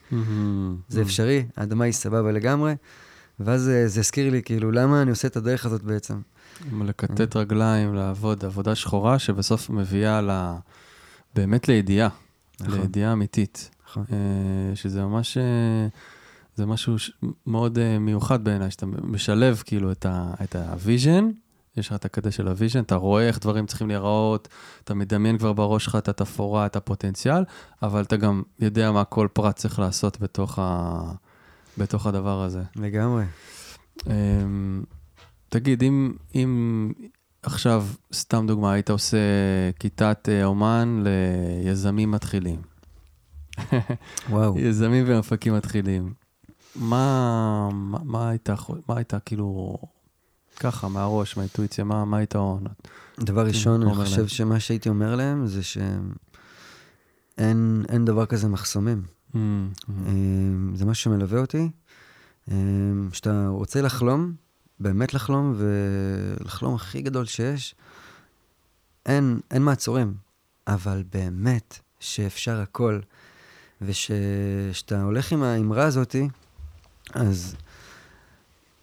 [0.88, 2.74] זה אפשרי, האדמה היא סבבה לגמרי.
[3.46, 6.22] ואז זה הזכיר לי, כאילו, למה אני עושה את הדרך הזאת בעצם?
[6.82, 10.32] לכתת רגליים, לעבוד, עבודה שחורה שבסוף מביאה ל...
[11.36, 12.10] באמת לידיעה,
[12.62, 12.80] נכון.
[12.80, 13.70] לידיעה אמיתית.
[13.88, 14.04] נכון.
[14.12, 15.88] אה, שזה ממש, אה,
[16.56, 16.96] זה משהו
[17.48, 21.30] מאוד אה, מיוחד בעיניי, שאתה משלב כאילו את ה- את ה vision,
[21.78, 24.48] יש לך את הקטע של ה vision, אתה רואה איך דברים צריכים להיראות,
[24.84, 27.44] אתה מדמיין כבר בראש שלך את התפאורה, את הפוטנציאל,
[27.84, 31.12] אבל אתה גם יודע מה כל פרט צריך לעשות בתוך, ה...
[31.78, 32.64] בתוך הדבר הזה.
[32.76, 33.24] לגמרי.
[34.08, 34.84] אמ,
[35.50, 36.92] תגיד, אם, אם
[37.44, 39.18] עכשיו, סתם דוגמה, היית עושה
[39.80, 41.04] כיתת אה, אומן
[41.64, 42.62] ליזמים מתחילים,
[44.30, 44.60] וואו.
[44.70, 46.14] יזמים ומפקים מתחילים,
[46.76, 49.78] מה, מה, מה היית, חו- מה היית כאילו,
[50.60, 52.70] ככה, מהראש, מהאינטואיציה, מה, מה היית עונה?
[53.20, 54.28] דבר ראשון, אני חושב להם.
[54.28, 56.14] שמה שהייתי אומר להם זה שאין
[57.90, 59.02] אין דבר כזה מחסומים.
[59.36, 59.72] אמ,
[60.76, 61.70] זה משהו שמלווה אותי.
[62.52, 64.34] אמ, שאתה רוצה לחלום,
[64.80, 67.76] באמת לחלום, ולחלום הכי גדול שיש,
[69.06, 70.14] אין, אין מעצורים.
[70.68, 73.00] אבל באמת שאפשר הכל,
[73.82, 76.30] ושאתה הולך עם האמרה הזאתי,
[77.14, 77.56] אז,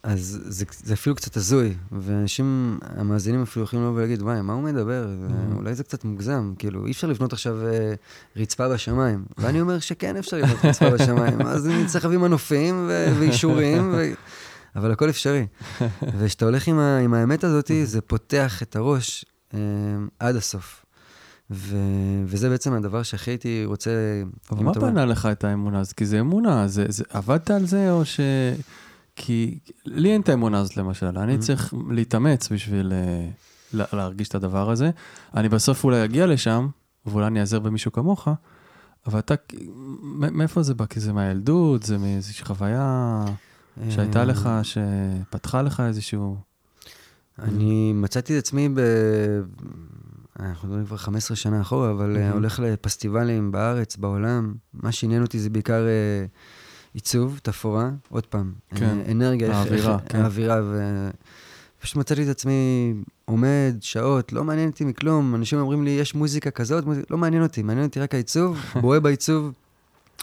[0.03, 4.63] אז זה, זה אפילו קצת הזוי, ואנשים, המאזינים אפילו יכולים לבוא ולהגיד, וואי, מה הוא
[4.63, 5.07] מדבר?
[5.29, 5.57] Mm.
[5.57, 7.95] אולי זה קצת מוגזם, כאילו, אי אפשר לבנות עכשיו אה,
[8.37, 9.25] רצפה בשמיים.
[9.39, 14.13] ואני אומר שכן אפשר לבנות רצפה בשמיים, אז אני צריך להביא מנופים ו- ואישורים, ו...
[14.77, 15.47] אבל הכל אפשרי.
[16.19, 19.59] וכשאתה הולך עם, ה- עם האמת הזאת, זה פותח את הראש אה,
[20.19, 20.85] עד הסוף.
[21.51, 21.77] ו...
[22.27, 23.91] וזה בעצם הדבר שהכי הייתי רוצה...
[24.51, 25.93] אבל מה בנה לך את האמונה הזאת?
[25.93, 28.21] כי זה אמונה, זה, זה, עבדת על זה או ש...
[29.23, 31.39] כי לי אין את האמונה הזאת למשל, אני Mhm.
[31.39, 33.29] צריך להתאמץ בשביל אה,
[33.73, 34.91] לה- להרגיש את הדבר הזה.
[35.37, 36.69] אני בסוף אולי אגיע לשם,
[37.07, 38.29] ואולי אני אעזר במישהו כמוך,
[39.07, 39.35] אבל אתה,
[40.13, 40.87] מאיפה זה בא?
[40.87, 43.25] כי זה מהילדות, זה מאיזושהי חוויה
[43.91, 46.37] שהייתה אה, לך, שפתחה לך איזשהו...
[47.39, 48.81] אני מצאתי את עצמי ב...
[50.41, 52.31] אנחנו מדברים כבר 15 שנה אחורה, אבל מהמם.
[52.31, 52.35] mm-hmm.
[52.35, 54.55] הולך לפסטיבלים בארץ, בעולם.
[54.75, 56.27] מה שעניין אותי זה בעיקר אה,
[56.95, 58.53] עיצוב, תפאורה, עוד פעם.
[58.75, 60.21] כן, אה, אנרגיה, האווירה, איך, כן.
[60.21, 60.61] האווירה,
[61.79, 65.35] ופשוט מצאתי את עצמי עומד שעות, לא מעניין אותי מכלום.
[65.35, 67.07] אנשים אומרים לי, יש מוזיקה כזאת, מוזיקה...
[67.11, 69.53] לא מעניין אותי, מעניין אותי רק העיצוב, בוהה בעיצוב,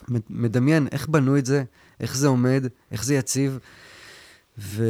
[0.08, 1.64] מד- מדמיין איך בנו את זה,
[2.00, 3.60] איך זה עומד, איך זה יציב.
[4.60, 4.84] ו...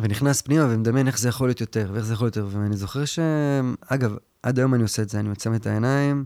[0.00, 2.58] ונכנס פנימה ומדמיין איך זה יכול להיות יותר, ואיך זה יכול להיות יותר.
[2.58, 3.18] ואני זוכר ש...
[3.86, 6.24] אגב, עד היום אני עושה את זה, אני עוצם את העיניים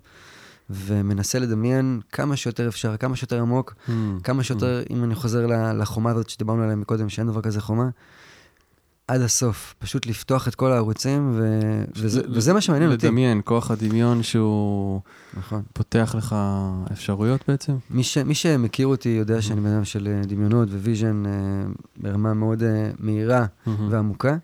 [0.70, 3.90] ומנסה לדמיין כמה שיותר אפשר, כמה שיותר עמוק, Mm,
[4.24, 7.88] כמה שיותר, אם אני חוזר לחומה הזאת שדיברנו עליה מקודם, שאין דבר כזה חומה,
[9.08, 9.74] עד הסוף.
[9.78, 11.60] פשוט לפתוח את כל הערוצים, ו...
[11.96, 13.06] וזה, וזה מה שמעניין אותי.
[13.06, 15.00] לדמיין, כוח הדמיון שהוא
[15.36, 15.62] נכון.
[15.72, 16.36] פותח לך
[16.92, 17.72] אפשרויות בעצם?
[17.90, 18.18] מי, ש...
[18.18, 21.32] מי שמכיר אותי יודע שאני בן אדם של אה, דמיונות ו vision אה,
[21.96, 23.46] ברמה מאוד אה, מהירה.
[23.66, 23.92] מהמם.
[23.92, 24.36] ועמוקה.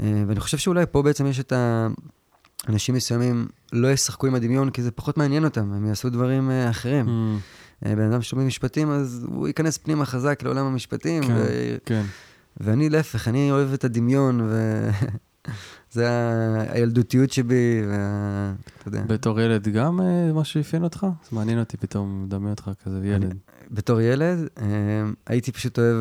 [0.00, 1.88] אה, ואני חושב שאולי פה בעצם יש את ה...
[2.68, 6.70] אנשים מסוימים לא ישחקו עם הדמיון, כי זה פחות מעניין אותם, הם יעשו דברים אה,
[6.70, 7.06] אחרים.
[7.06, 11.32] Mm, אה, בן אדם שלומד משפטים, אז הוא ייכנס פנימה חזק לעולם המשפטים, כן.
[11.36, 11.76] ו...
[11.84, 12.02] כן.
[12.56, 16.72] ואני להפך, אני אוהב את הדמיון, וזה ה...
[16.72, 18.52] הילדותיות שבי, וה...
[18.78, 19.02] אתה יודע.
[19.06, 21.06] בתור ילד גם אה, משהו אפיין אותך?
[21.30, 23.34] זה מעניין אותי פתאום לדמיין אותך כזה ילד.
[23.70, 24.38] בתור ילד,
[25.26, 25.96] הייתי פשוט אוהב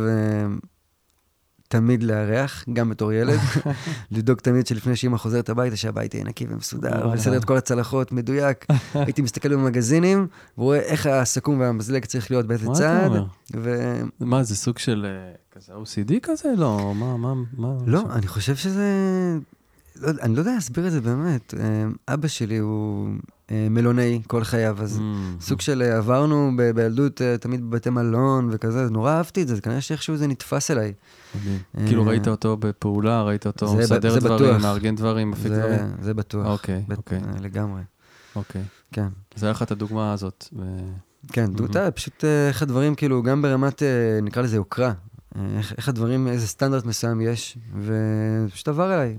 [1.67, 3.39] תמיד לארח, גם בתור ילד.
[4.11, 7.09] לדאוג תמיד שלפני שאמא חוזרת הביתה, שהבית יהיה נקי ומסודר.
[7.11, 8.65] ולסדר את כל הצלחות, מדויק.
[8.93, 13.09] הייתי מסתכל במגזינים, ורואה איך הסכו"ם והמזלג צריך להיות באיזה צד.
[13.55, 13.93] ו...
[14.19, 16.53] מה, זה סוג של אה, כזה OCD כזה?
[16.57, 17.73] לא, מה, מה, מה?
[17.85, 18.85] לא, אני חושב שזה...
[19.95, 21.53] לא, אני לא יודע להסביר את זה באמת.
[21.59, 23.09] אה, אבא שלי הוא
[23.51, 25.01] מלונאי כל חייו, אז Mm,
[25.43, 29.47] סוג של אה, עברנו ב- בילדות אה, תמיד בבתי מלון וכזה, אז נורא אהבתי את
[29.47, 30.93] זה, זה כנראה שאיכשהו זה נתפס אליי.
[31.35, 34.61] אה, כאילו ראית אותו בפעולה, ראית אותו זה מסדר זה דברים.
[34.61, 35.95] מארגן דברים, מפיק זה, דברים?
[36.01, 36.45] זה בטוח.
[36.47, 37.17] אוקיי, בט- אוקיי.
[37.17, 37.81] אה, לגמרי,
[38.35, 38.61] אוקיי.
[38.91, 39.07] כן.
[39.35, 40.45] אז היה לך את הדוגמה הזאת.
[40.57, 40.63] ו-
[41.31, 41.65] כן, מהמם.
[41.71, 43.87] אתה פשוט אה, איך הדברים, כאילו, גם ברמת, אה,
[44.21, 44.93] נקרא לזה יוקרה.
[45.35, 49.17] אה, איך, איך הדברים, איזה סטנדרט מסוים יש, ופשוט עבר אליי.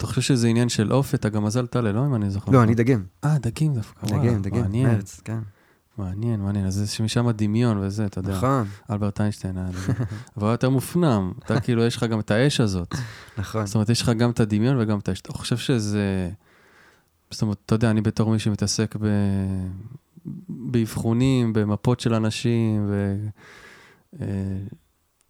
[0.00, 1.16] אתה חושב שזה עניין של אופי?
[1.16, 2.50] אתה גם מזל טלה, לא אם אני זוכר.
[2.50, 2.68] לא, נכון.
[2.68, 3.04] אני דגים.
[3.24, 4.06] אה, דגים דווקא.
[4.06, 5.38] דגים, דגים, מעניין, מרץ, כן.
[5.98, 6.66] מעניין, מעניין.
[6.66, 8.36] אז זה משם הדמיון וזה, אתה יודע.
[8.36, 9.94] נכון, אלברט איינשטיין היה דגים.
[10.36, 11.32] אבל הוא יותר מופנם.
[11.38, 12.94] אתה כאילו, יש לך גם את האש הזאת.
[13.38, 13.66] נכון.
[13.66, 15.20] זאת אומרת, יש לך גם את הדמיון וגם את האש.
[15.20, 16.30] אתה חושב שזה...
[17.30, 19.06] זאת אומרת, אתה יודע, אני בתור מי שמתעסק ב...
[20.48, 23.16] באבחונים, במפות של אנשים, ו...
[24.20, 24.26] אה,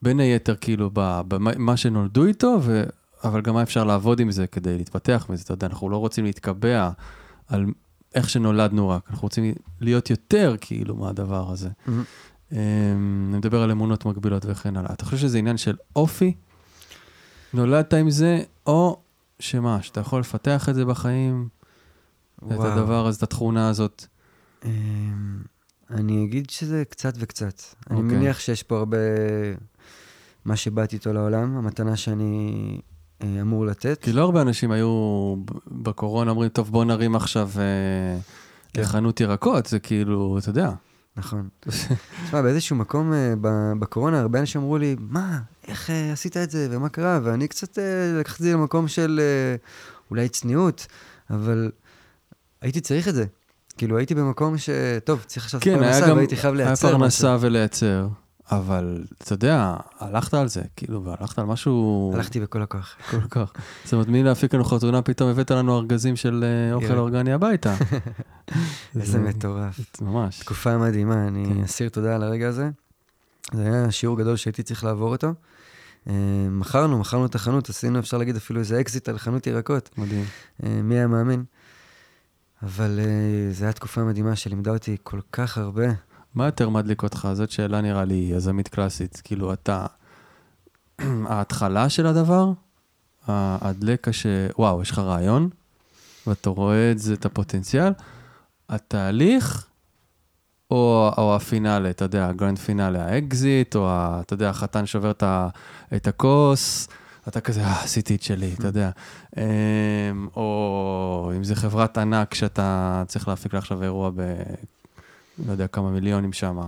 [0.02, 2.84] בין היתר, כאילו, במה מה שנולדו איתו, ו...
[3.24, 5.42] אבל גם מה אפשר לעבוד עם זה כדי להתפתח מזה.
[5.42, 6.90] אתה יודע, אנחנו לא רוצים להתקבע
[7.48, 7.66] על
[8.14, 11.68] איך שנולדנו רק, אנחנו רוצים להיות יותר כאילו מהדבר הזה.
[11.68, 11.90] Mhm.
[12.52, 12.58] אמ,
[13.28, 14.92] אני מדבר על אמונות מגבילות וכן הלאה.
[14.92, 16.34] אתה חושב שזה עניין של אופי?
[17.54, 19.00] נולדת עם זה, או
[19.38, 21.48] שמה, שאתה יכול לפתח את זה בחיים,
[22.38, 22.66] את וואו.
[22.66, 24.06] הדבר הזה, את התכונה הזאת.
[24.64, 24.70] אמ,
[25.90, 27.62] אני אגיד שזה קצת וקצת.
[27.90, 28.18] אני אוקיי.
[28.18, 28.96] מניח שיש פה הרבה...
[30.44, 32.80] מה שבאתי איתו לעולם, המתנה שאני
[33.22, 33.98] אמור לתת.
[34.02, 35.34] כי לא הרבה אנשים היו
[35.66, 38.20] בקורונה אומרים, טוב, בוא נרים עכשיו אה,
[38.72, 38.84] כן.
[38.84, 40.70] חנות ירקות, זה כאילו, אתה יודע.
[41.16, 41.48] נכון.
[42.26, 43.34] תשמע, באיזשהו מקום אה,
[43.78, 47.20] בקורונה, הרבה אנשים אמרו לי, מה, איך אה, עשית את זה, ומה קרה?
[47.22, 47.84] ואני קצת אה,
[48.20, 49.56] לקחתי למקום של אה,
[50.10, 50.86] אולי צניעות,
[51.30, 51.70] אבל
[52.60, 53.24] הייתי צריך את זה.
[53.78, 54.70] כאילו, הייתי במקום ש...
[55.04, 57.46] טוב, צריך עכשיו כן, היה פרנסה, גם, והייתי חייב היה לייצר פרנסה משהו.
[57.46, 58.08] ולייצר,
[58.50, 62.94] אבל אתה יודע, הלכת על זה, כאילו, והלכת על משהו הלכתי בכל הכוח.
[63.10, 63.52] כל כך.
[63.84, 66.98] זאת אומרת, מי להפיק לנו חתונה, פתאום הבאת לנו ארגזים של אה, אוכל.
[66.98, 67.74] אורגני הביתה.
[68.96, 69.80] איזה זה- מטורף.
[70.02, 70.38] ממש.
[70.38, 71.62] תקופה מדהימה, אני כן.
[71.62, 72.70] אסיר תודה על הרגע הזה.
[73.52, 75.34] זה היה שיעור גדול שהייתי צריך לעבור אותו.
[76.08, 76.14] אה,
[76.50, 79.90] מכרנו, מכרנו את החנות, עשינו, אפשר להגיד, אפילו איזה אקזיט על חנות ירקות.
[79.98, 80.24] מדהים.
[80.64, 81.44] אה, מי היה מאמין?
[82.62, 83.00] אבל
[83.52, 85.86] זו הייתה תקופה מדהימה שלימדה אותי כל כך הרבה.
[86.34, 87.28] מה יותר מדליק אותך?
[87.32, 89.20] זאת שאלה נראה לי יזמית קלאסית.
[89.24, 89.86] כאילו, אתה...
[91.28, 92.52] ההתחלה של הדבר,
[93.28, 94.26] הדלקה ש...
[94.58, 95.48] וואו, יש לך רעיון,
[96.26, 97.92] ואתה רואה את זה, את הפוטנציאל,
[98.68, 99.66] התהליך,
[100.70, 105.10] או, או הפינאלה, אתה יודע, ה grand finale, האקזיט, או ה, אתה יודע, החתן שובר
[105.10, 105.48] את, ה,
[105.96, 106.88] את הכוס,
[107.28, 108.90] אתה כזה, אה, עשיתי את שלי, אתה יודע.
[109.36, 109.42] אמ,
[110.36, 114.20] או אם זה חברת ענק שאתה צריך להפיק לה עכשיו אירוע ב...
[115.46, 116.58] לא יודע כמה מיליונים שם,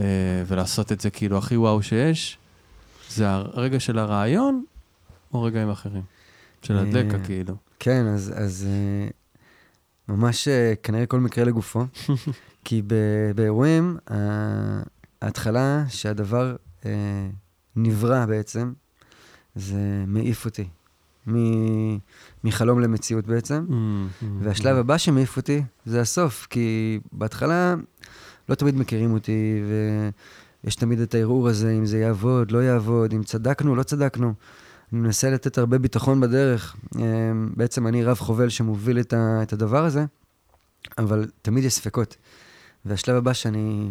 [0.46, 2.38] ולעשות את זה כאילו הכי וואו שיש,
[3.10, 4.64] זה הרגע של הרעיון,
[5.34, 6.02] או רגעים אחרים?
[6.62, 7.56] של אה, הדלקה, כאילו.
[7.78, 9.08] כן, אז, אז אה,
[10.08, 11.84] ממש אה, כנראה כל מקרה לגופו.
[12.64, 13.96] כי ב- באירועים,
[15.22, 16.56] ההתחלה שהדבר
[17.76, 18.72] נברא בעצם,
[19.54, 20.68] זה מעיף אותי.
[21.32, 21.98] מ-
[22.44, 23.66] מחלום למציאות בעצם.
[23.68, 27.74] Mm, והשלב הבא שמעיף אותי זה הסוף, כי בהתחלה
[28.48, 29.62] לא תמיד מכירים אותי,
[30.64, 34.34] ויש תמיד את הערעור הזה, אם זה יעבוד, לא יעבוד, אם צדקנו, לא צדקנו.
[34.92, 36.76] אני מנסה לתת הרבה ביטחון בדרך.
[36.98, 37.02] אה,
[37.56, 40.04] בעצם אני רב חובל שמוביל את, ה, את הדבר הזה,
[40.98, 42.16] אבל תמיד יש ספקות.
[42.84, 43.90] והשלב הבא שאני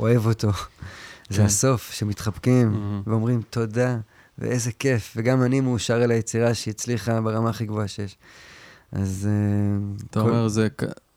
[0.00, 0.50] אוהב אותו,
[1.30, 1.42] זה כן.
[1.44, 3.10] הסוף, שמתחבקים Mhm.
[3.10, 3.98] ואומרים תודה,
[4.38, 8.16] ואיזה כיף, וגם אני מאושר על היצירה שהצליחה ברמה הכי גבוהה שיש.
[8.92, 9.28] אז...
[9.30, 10.68] אה, אתה כל- אומר, זה,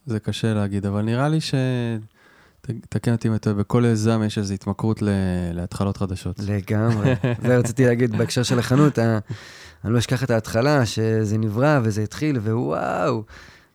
[0.06, 1.54] זה קשה להגיד, אבל נראה לי ש...
[2.90, 5.10] תקן אותי אם אני טועה, בכל יזם יש איזו התמכרות ל...
[5.54, 6.40] להתחלות חדשות.
[6.40, 7.14] לגמרי.
[7.48, 12.38] זה רציתי להגיד בהקשר של החנות, אני לא אשכח את ההתחלה, שזה נברא וזה התחיל,
[12.38, 13.24] ווואו,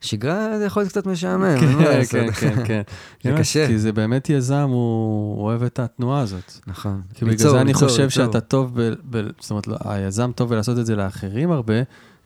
[0.01, 2.31] שגרה זה יכול להיות קצת משעמם, אין מה כן, לעשות.
[2.31, 2.83] כן, כן, כן.
[3.25, 3.67] זה קשה.
[3.67, 6.53] כי זה באמת יזם, הוא אוהב את התנועה הזאת.
[6.67, 7.03] נכון.
[7.15, 8.09] כי בגלל זה אני חושב.
[8.09, 8.79] שאתה טוב,
[9.41, 11.75] זאת אומרת, לא, היזם טוב בלעשות את זה לאחרים הרבה,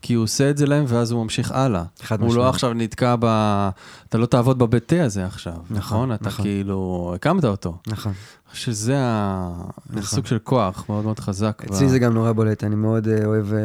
[0.05, 1.85] כי הוא עושה את זה להם ואז הוא ממשיך הלאה.
[2.03, 2.49] חד הוא לא משמעית.
[2.49, 3.25] עכשיו נתקע ב...
[4.09, 6.13] אתה לא תעבוד בבית תה הזה עכשיו, נכון, נכון?
[6.13, 6.45] אתה נכון.
[6.45, 7.79] כאילו, הקמת אותו.
[7.87, 8.13] נכון.
[8.53, 8.97] שזה
[9.91, 10.03] נכון.
[10.03, 11.63] סוג של כוח מאוד מאוד חזק.
[11.67, 13.59] אצלי ב- זה גם נורא בולט, אני מאוד אה, אוהב אה,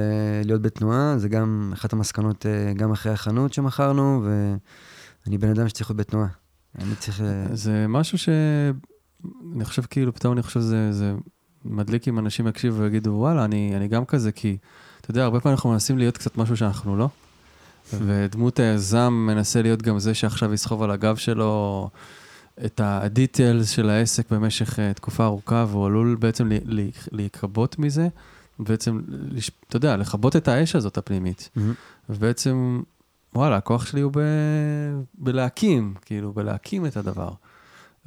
[0.46, 4.24] להיות בתנועה, זה גם אחת המסקנות, אה, גם אחרי החנות שמכרנו,
[5.26, 6.28] ואני בן אדם שצריך להיות בתנועה.
[6.80, 7.24] אני צריך...
[7.54, 8.30] זה משהו ש...
[9.56, 11.14] אני חושב כאילו, פתאום אני חושב שזה זה
[11.66, 14.58] מדליק אם אנשים יקשיבו ויגידו, וואלה, אני, אני גם כזה, כי
[15.10, 17.10] אתה יודע, הרבה פעמים אנחנו מנסים להיות קצת משהו שאנחנו לא,
[17.94, 21.90] ודמות היזם מנסה להיות גם זה שעכשיו יסחוב על הגב שלו
[22.66, 28.08] את הדיטיילס של העסק במשך אה, תקופה ארוכה, והוא עלול בעצם ל- ל- להיקבות מזה,
[28.60, 29.02] בעצם,
[29.68, 31.50] אתה יודע, לכבות את האש הזאת הפנימית.
[31.56, 31.74] מהמם.
[32.10, 32.82] ובעצם,
[33.36, 34.20] וואלה, הכוח שלי הוא ב...
[35.14, 37.32] בלהקים, כאילו, בלהקים את הדבר.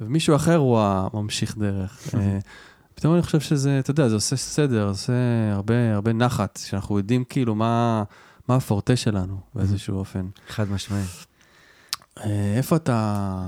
[0.01, 2.15] ומישהו אחר הוא הממשיך דרך.
[2.95, 5.13] פתאום אני חושב שזה, אתה יודע, זה עושה סדר, עושה
[5.51, 8.03] הרבה, הרבה נחת, שאנחנו יודעים כאילו מה,
[8.47, 10.27] מה הפורטה שלנו באיזשהו אופן.
[10.47, 11.03] חד משמעי.
[12.19, 13.45] אה, איפה אתה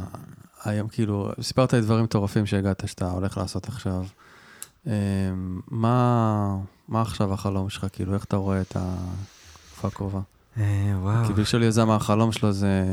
[0.63, 4.05] היום, כאילו, סיפרת לי דברים מטורפים שהגעת, שאתה הולך לעשות עכשיו.
[4.87, 4.93] אה,
[5.67, 6.57] מה,
[6.87, 10.19] מה עכשיו החלום שלך, כאילו, איך אתה רואה את התקופה הקרובה?
[10.59, 11.25] אה, וואו.
[11.27, 12.83] כי בשביל יזם החלום שלו זה,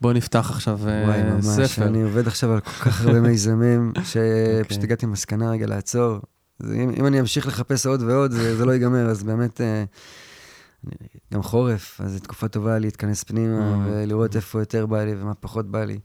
[0.00, 1.86] בוא נפתח עכשיו אה, וואי, ממש, ספר.
[1.86, 4.78] אני עובד עכשיו על כל כך הרבה מיזמים, שפשוט אוקיי.
[4.82, 6.20] הגעתי למסקנה רגע לעצור.
[6.62, 9.84] אם, אם אני אמשיך לחפש עוד ועוד, זה, זה לא ייגמר, אז באמת, אה,
[11.32, 13.88] גם חורף, אז זו תקופה טובה להתכנס פנימה, Mm.
[13.90, 15.98] ולראות איפה יותר בא לי ומה פחות בא לי.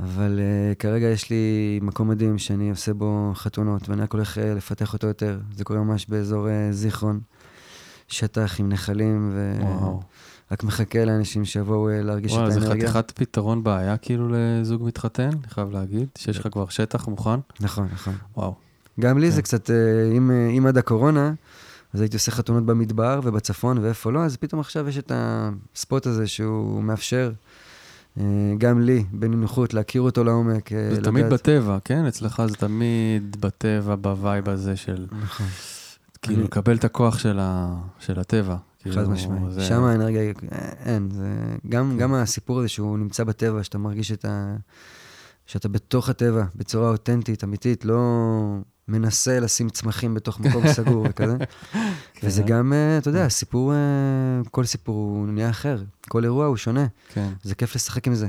[0.00, 4.40] אבל uh, כרגע יש לי מקום מדהים שאני עושה בו חתונות, ואני רק הולך uh,
[4.40, 5.40] לפתח אותו יותר.
[5.54, 7.20] זה קורה ממש באזור uh, זיכרון,
[8.08, 10.00] שטח עם נחלים, וואו.
[10.50, 12.88] ורק מחכה לאנשים שיבואו אה, להרגיש וואי, את זה האנרגיה.
[12.88, 17.40] חתיכת פתרון בעיה כאילו לזוג מתחתן, אני חייב להגיד, שיש לך כבר שטח מוכן.
[17.60, 18.14] נכון, נכון.
[18.36, 18.54] וואו.
[19.00, 19.34] גם לי כן.
[19.36, 19.76] זה קצת, אה,
[20.16, 21.32] אם, אה, אם עד הקורונה,
[21.94, 26.26] אז הייתי עושה חתונות במדבר ובצפון ואיפה לא, אז פתאום עכשיו יש את הספוט הזה
[26.26, 27.32] שהוא מאפשר
[28.20, 28.24] אה,
[28.58, 30.72] גם לי, בנינוחות, להכיר אותו לעומק.
[30.72, 32.06] אה, זה תמיד לדעת- בטבע, כן?
[32.06, 35.46] אצלך זה תמיד בטבע, ב vibe הזה של נכון,
[36.22, 38.56] כאילו לקבל את הכוח של ה- של הטבע.
[38.84, 39.42] חד כאילו, משמעית.
[39.52, 40.32] זה- שם האנרגיה,
[40.84, 41.26] אין, זה
[41.68, 41.98] גם, כן.
[41.98, 44.56] גם הסיפור הזה שהוא נמצא בטבע, שאתה מרגיש את ה...
[45.46, 47.98] שאתה בתוך הטבע, בצורה אותנטית, אמיתית, לא
[48.88, 51.36] מנסה לשים צמחים בתוך מקום סגור וכזה.
[52.14, 52.26] כן.
[52.26, 53.76] וזה גם, אה, אתה יודע, סיפור, אה,
[54.50, 56.86] כל סיפור הוא נהיה אחר, כל אירוע הוא שונה.
[57.12, 58.28] כן, זה כיף לשחק עם זה.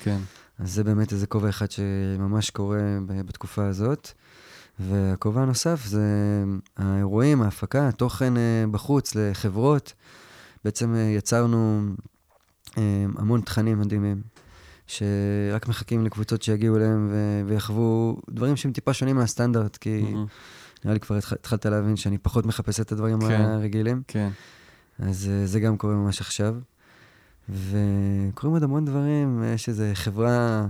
[0.00, 0.18] כן.
[0.58, 4.10] אז זה באמת איזה כובע אחד שממש קורה בתקופה הזאת.
[4.80, 6.04] והכובע הנוסף זה
[6.76, 9.92] האירועים, ההפקה, התוכן אה, בחוץ לחברות.
[10.64, 11.80] בעצם אה, יצרנו
[12.78, 12.82] אה,
[13.16, 14.22] המון תכנים מדהימים,
[14.86, 20.26] שרק מחכים לקבוצות שיגיעו אליהם ו- ויחוו דברים שהם טיפה שונים מהסטנדרט, כי מהמם.
[20.84, 23.40] נראה לי כבר התח- התחלת להבין שאני פחות מחפש את הדברים כן.
[23.40, 24.02] הרגילים.
[24.08, 24.28] כן.
[24.98, 26.54] אז זה גם קורה ממש עכשיו.
[27.48, 30.66] וקורים עוד המון דברים, יש איזו חברה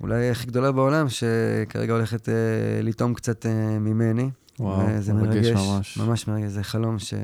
[0.00, 2.34] אולי הכי גדולה בעולם, שכרגע הולכת אה,
[2.82, 4.30] לטעום קצת אה, ממני.
[4.60, 5.96] וואו, וזה מרגש מרגש, ממש.
[5.98, 7.14] ממש מרגש, זה חלום ש...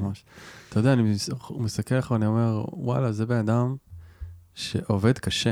[0.00, 0.24] ממש.
[0.68, 3.76] אתה יודע, אני מס- מסתכל עליך ואני אומר, וואלה, זה בן אדם
[4.54, 5.50] שעובד קשה.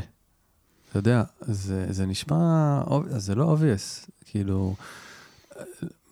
[0.90, 4.74] אתה יודע, זה, זה נשמע, זה לא obvious, כאילו,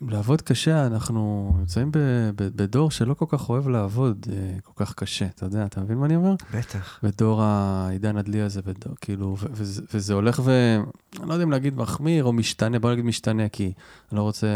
[0.08, 1.90] לעבוד קשה, אנחנו נמצאים
[2.36, 6.06] בדור שלא כל כך אוהב לעבוד אה, כל כך קשה, אתה יודע, אתה מבין מה
[6.06, 6.34] אני אומר?
[6.54, 6.98] בטח.
[7.02, 10.76] בדור העידן הדלי הזה, בדור, כאילו, וזה, וזה הולך ו...
[11.20, 13.72] אני לא יודע אם להגיד מחמיר או משתנה, בוא נגיד משתנה, כי
[14.12, 14.48] אני לא רוצה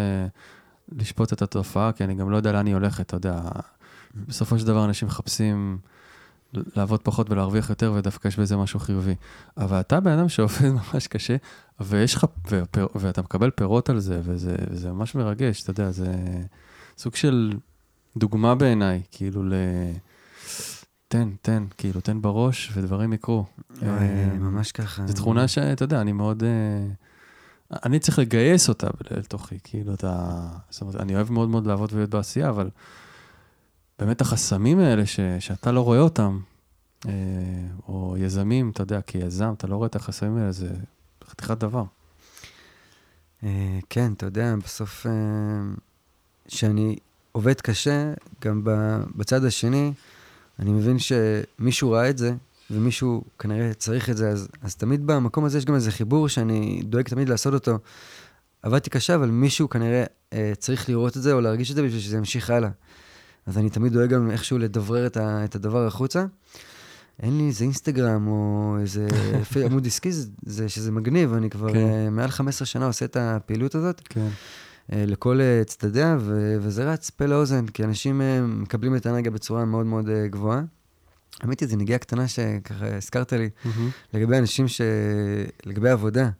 [0.92, 3.40] לשפוט את התופעה, כי אני גם לא יודע לאן היא הולכת, אתה יודע.
[4.14, 5.78] בסופו של דבר אנשים מחפשים
[6.76, 9.14] לעבוד פחות ולהרוויח יותר, ודווקא יש בזה משהו חיובי.
[9.56, 11.36] אבל אתה בן אדם שעובד ממש קשה,
[11.80, 16.14] ויש לך, ופר, ואתה מקבל פירות על זה, וזה, וזה ממש מרגש, אתה יודע, זה
[16.98, 17.52] סוג של
[18.16, 19.52] דוגמה בעיניי, כאילו ל...
[21.08, 23.44] תן, תן, כאילו, תן בראש ודברים יקרו.
[23.82, 25.06] אה, ממש ככה.
[25.06, 26.42] זו תכונה שאתה יודע, אני מאוד...
[26.42, 26.86] אה,
[27.84, 30.46] אני צריך לגייס אותה לתוכי, כאילו, אתה...
[30.70, 32.70] זאת אומרת, אני אוהב מאוד מאוד לעבוד ולהיות בעשייה, אבל
[33.98, 36.40] באמת החסמים האלה ש, שאתה לא רואה אותם,
[37.06, 37.12] אה,
[37.88, 40.68] או יזמים, אתה יודע, כיזם, אתה לא רואה את החסמים האלה, זה
[41.28, 41.84] חתיכת דבר.
[43.44, 45.12] אה, כן, אתה יודע, בסוף, אה,
[46.48, 46.96] שאני
[47.32, 48.12] עובד קשה,
[48.44, 48.60] גם
[49.16, 49.92] בצד השני,
[50.58, 52.34] אני מבין שמישהו ראה את זה,
[52.70, 56.82] ומישהו כנראה צריך את זה, אז, אז תמיד במקום הזה יש גם איזה חיבור שאני
[56.84, 57.78] דואג תמיד לעשות אותו.
[58.62, 62.00] עבדתי קשה, אבל מישהו כנראה אה, צריך לראות את זה או להרגיש את זה בשביל
[62.00, 62.70] שזה ימשיך הלאה.
[63.46, 66.24] אז אני תמיד דואג גם איכשהו לדברר את, ה, את הדבר החוצה.
[67.22, 69.06] אין לי איזה אינסטגרם או איזה
[69.66, 71.78] עמוד עסקי, זה, זה שזה מגניב, אני כבר כן.
[71.78, 72.12] כן.
[72.12, 74.00] מעל 15 שנה עושה את הפעילות הזאת.
[74.04, 74.28] כן.
[74.92, 79.30] אה, לכל אה, צדדיה, ו- וזה רץ פה לאוזן, כי אנשים אה, מקבלים את האנרגיה
[79.30, 80.62] בצורה מאוד מאוד אה, גבוהה.
[81.40, 83.50] האמת היא, זו נגיעה קטנה שככה הזכרת לי,
[84.14, 84.80] לגבי אנשים ש...
[85.66, 86.30] לגבי עבודה.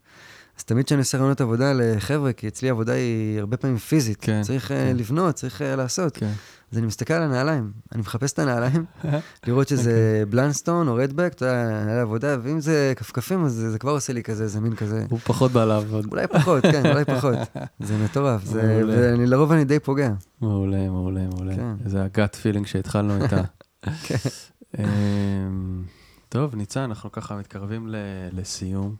[0.58, 4.18] אז תמיד כשאני עושה רעיונות עבודה לחבר'ה, כי אצלי עבודה היא הרבה פעמים פיזית.
[4.20, 4.74] כן, צריך כן.
[4.74, 6.16] אה, לבנות, צריך אה, לעשות.
[6.16, 6.32] כן.
[6.72, 8.84] אז אני מסתכל על הנעליים, אני מחפש את הנעליים,
[9.46, 10.24] לראות שזה אוקיי.
[10.24, 14.12] בלנסטון או רדבק, אתה יודע, נעלי עבודה, ואם זה כפכפים, אז זה, זה כבר עושה
[14.12, 15.06] לי כזה, איזה מין כזה.
[15.10, 16.06] הוא פחות בא לעבוד.
[16.10, 17.34] אולי פחות, כן, אולי פחות.
[17.86, 18.82] זה מטורף, זה.
[18.88, 20.12] ואני לרוב אני די פוגע.
[20.40, 21.56] מעולה, מעולה, מעולה.
[21.56, 21.74] כן.
[21.86, 23.42] זה הגאט פילינג שהתחלנו איתה.
[24.06, 24.16] כן.
[24.78, 25.82] אמ,
[26.28, 27.96] טוב, ניצן, אנחנו ככה מתקרבים ל-
[28.32, 28.94] לסיום.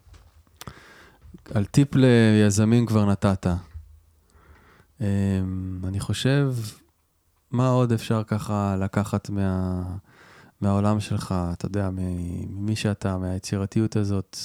[1.55, 3.47] על טיפ ליזמים כבר נתת.
[5.01, 5.07] אמ,
[5.85, 6.55] אני חושב,
[7.51, 9.83] מה עוד אפשר ככה לקחת מה,
[10.61, 14.39] מהעולם שלך, אתה יודע, ממי שאתה, מהיצירתיות הזאת,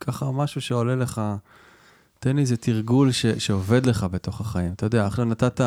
[0.00, 1.22] ככה משהו שעולה לך,
[2.18, 4.72] תן לי איזה תרגול ש, שעובד לך בתוך החיים.
[4.72, 5.60] אתה יודע, עכשיו נתת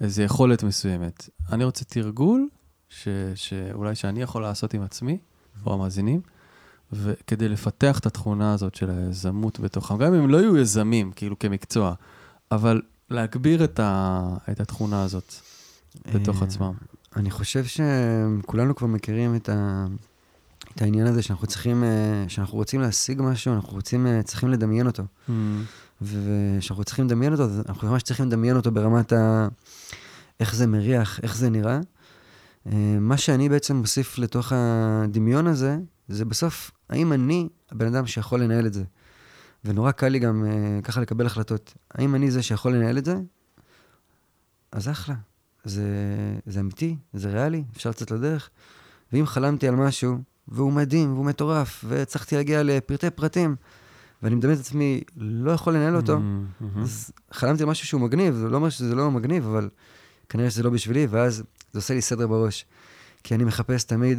[0.00, 1.28] איזו יכולת מסוימת.
[1.52, 2.48] אני רוצה תרגול
[2.88, 5.18] ש, שאולי שאני יכול לעשות עם עצמי,
[5.66, 6.20] או המאזינים,
[6.92, 11.38] וכדי לפתח את התכונה הזאת של היזמות בתוכם, גם אם הם לא יהיו יזמים, כאילו
[11.38, 11.94] כמקצוע,
[12.50, 14.20] אבל להגביר את, ה,
[14.50, 15.34] את התכונה הזאת
[16.14, 16.72] בתוך אה, עצמם.
[17.16, 19.86] אני חושב שכולנו כבר מכירים את, ה...
[20.74, 24.86] את העניין הזה שאנחנו צריכים, אה, שאנחנו רוצים להשיג משהו, אנחנו רוצים, אה, צריכים לדמיין
[24.86, 25.02] אותו.
[25.02, 25.32] Mm,
[26.02, 29.48] וכשאנחנו צריכים לדמיין אותו, אנחנו ממש צריכים לדמיין אותו ברמת ה...
[30.40, 31.80] איך זה מריח, איך זה נראה.
[32.66, 35.78] אה, מה שאני בעצם מוסיף לתוך הדמיון הזה,
[36.08, 38.84] זה בסוף, האם אני הבן אדם שיכול לנהל את זה?
[39.64, 41.74] ונורא קל לי גם אה, ככה לקבל החלטות.
[41.94, 43.16] האם אני זה שיכול לנהל את זה?
[44.72, 45.14] אז אחלה.
[45.64, 45.84] זה,
[46.46, 48.50] זה אמיתי, זה ריאלי, אפשר לצאת לדרך.
[49.12, 53.56] ואם חלמתי על משהו, והוא מדהים, והוא מטורף, והצלחתי להגיע לפרטי פרטים,
[54.22, 56.20] ואני מדמיין את עצמי לא יכול לנהל אותו, Mm,
[56.60, 56.82] מהמם.
[56.82, 59.68] אז חלמתי על משהו שהוא מגניב, זה לא אומר שזה לא מגניב, אבל
[60.28, 61.42] כנראה שזה לא בשבילי, ואז
[61.72, 62.66] זה עושה לי סדר בראש.
[63.24, 64.18] כי אני מחפש תמיד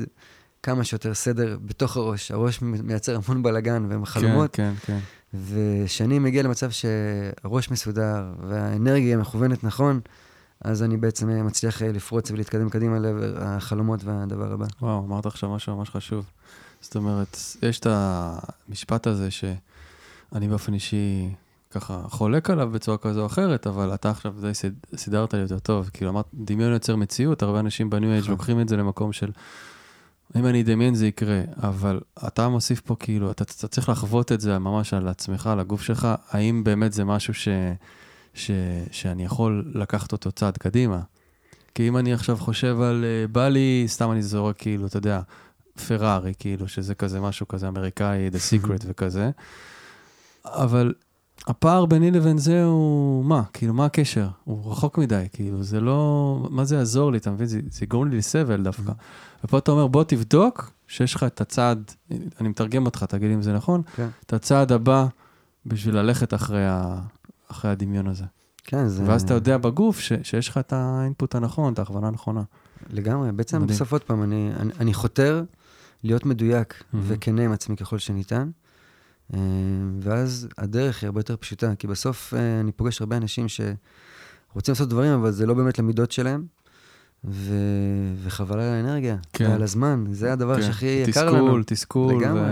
[0.63, 2.31] כמה שיותר סדר בתוך הראש.
[2.31, 4.99] הראש מייצר המון בלאגן ומחלומות, כן, כן,
[5.33, 5.37] כן.
[5.83, 9.99] וכשאני מגיע למצב שהראש מסודר והאנרגיה מכוונת נכון,
[10.61, 14.65] אז אני בעצם מצליח אה, לפרוץ ולהתקדם קדימה לעבר החלומות והדבר הבא.
[14.81, 16.25] וואו, אמרת עכשיו משהו ממש חשוב.
[16.81, 21.29] זאת אומרת, יש את המשפט הזה שאני באופן אישי
[21.71, 25.59] ככה חולק עליו בצורה כזו או אחרת, אבל אתה עכשיו די סיד- סידרת לי יותר
[25.59, 25.89] טוב.
[25.93, 28.31] כאילו אמרת, דמיון יוצר מציאות, הרבה אנשים בניו אייג' נכון.
[28.31, 29.31] לוקחים את זה למקום של,
[30.35, 34.41] אם אני אדמיין זה יקרה, אבל אתה מוסיף פה כאילו, אתה, אתה צריך לחוות את
[34.41, 37.47] זה ממש על עצמך, על הגוף שלך, האם באמת זה משהו ש,
[38.33, 38.51] ש,
[38.91, 40.99] שאני יכול לקחת אותו צעד קדימה?
[41.75, 45.21] כי אם אני עכשיו חושב על, אה, בא לי, סתם אני זורק כאילו, אתה יודע,
[45.87, 49.31] פרארי, כאילו, שזה כזה משהו כזה אמריקאי, The Secret וכזה,
[50.45, 50.93] אבל
[51.47, 53.43] הפער ביני לבין זה הוא, מה?
[53.53, 54.27] כאילו, מה הקשר?
[54.43, 57.47] הוא רחוק מדי, כאילו, זה לא, מה זה יעזור לי, אתה מבין?
[57.47, 58.91] זה, זה יגרום לי לסבל דווקא.
[59.43, 61.91] ופה אתה אומר, בוא תבדוק שיש לך את הצעד,
[62.41, 64.07] אני מתרגם אותך, תגיד אם זה נכון, כן.
[64.25, 65.07] את הצעד הבא
[65.65, 66.99] בשביל ללכת אחרי, ה,
[67.51, 68.25] אחרי הדמיון הזה.
[68.63, 69.03] כן, זה...
[69.05, 72.43] ואז אתה יודע בגוף ש, שיש לך את האינפוט הנכון, את ההכוונה הנכונה.
[72.89, 73.31] לגמרי.
[73.31, 73.67] בעצם.
[73.67, 75.43] בסוף עוד פעם, אני, אני, אני חותר
[76.03, 77.05] להיות מדויק מהמם.
[77.07, 78.49] וכנה עם עצמי ככל שניתן,
[80.01, 84.89] ואז הדרך היא הרבה יותר פשוטה, כי בסוף אה, אני פוגש הרבה אנשים שרוצים לעשות
[84.89, 86.45] דברים, אבל זה לא באמת למידות שלהם,
[87.25, 87.53] ו...
[88.23, 89.49] וחבל על האנרגיה, כן.
[89.49, 90.61] ועל הזמן, זה הדבר כן.
[90.61, 91.37] שהכי יקר לנו.
[91.37, 92.49] תסכול, תסכול, לגמרי.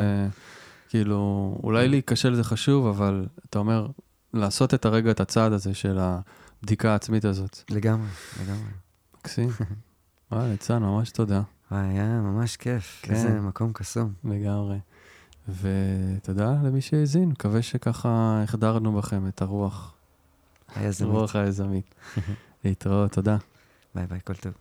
[0.88, 3.88] וכאילו, אולי להיכשל זה חשוב, אבל אתה אומר,
[4.34, 7.60] לעשות את הרגע, את הצעד הזה של הבדיקה העצמית הזאת.
[7.70, 8.08] לגמרי,
[8.44, 8.70] לגמרי.
[9.18, 9.50] מקסים.
[10.32, 11.42] וואי, ניצן, ממש תודה.
[11.72, 13.14] וואי, היה ממש כיף, כן.
[13.14, 14.14] איזה מקום קסום.
[14.24, 14.78] לגמרי.
[15.50, 19.94] ותודה למי שהאזין, מקווה שככה החדרנו בכם את הרוח,
[20.76, 21.12] היה זמין.
[21.12, 21.96] רוח היזמית.
[22.66, 23.38] להתראות, תודה.
[23.96, 24.54] ביי ביי, כל טוב.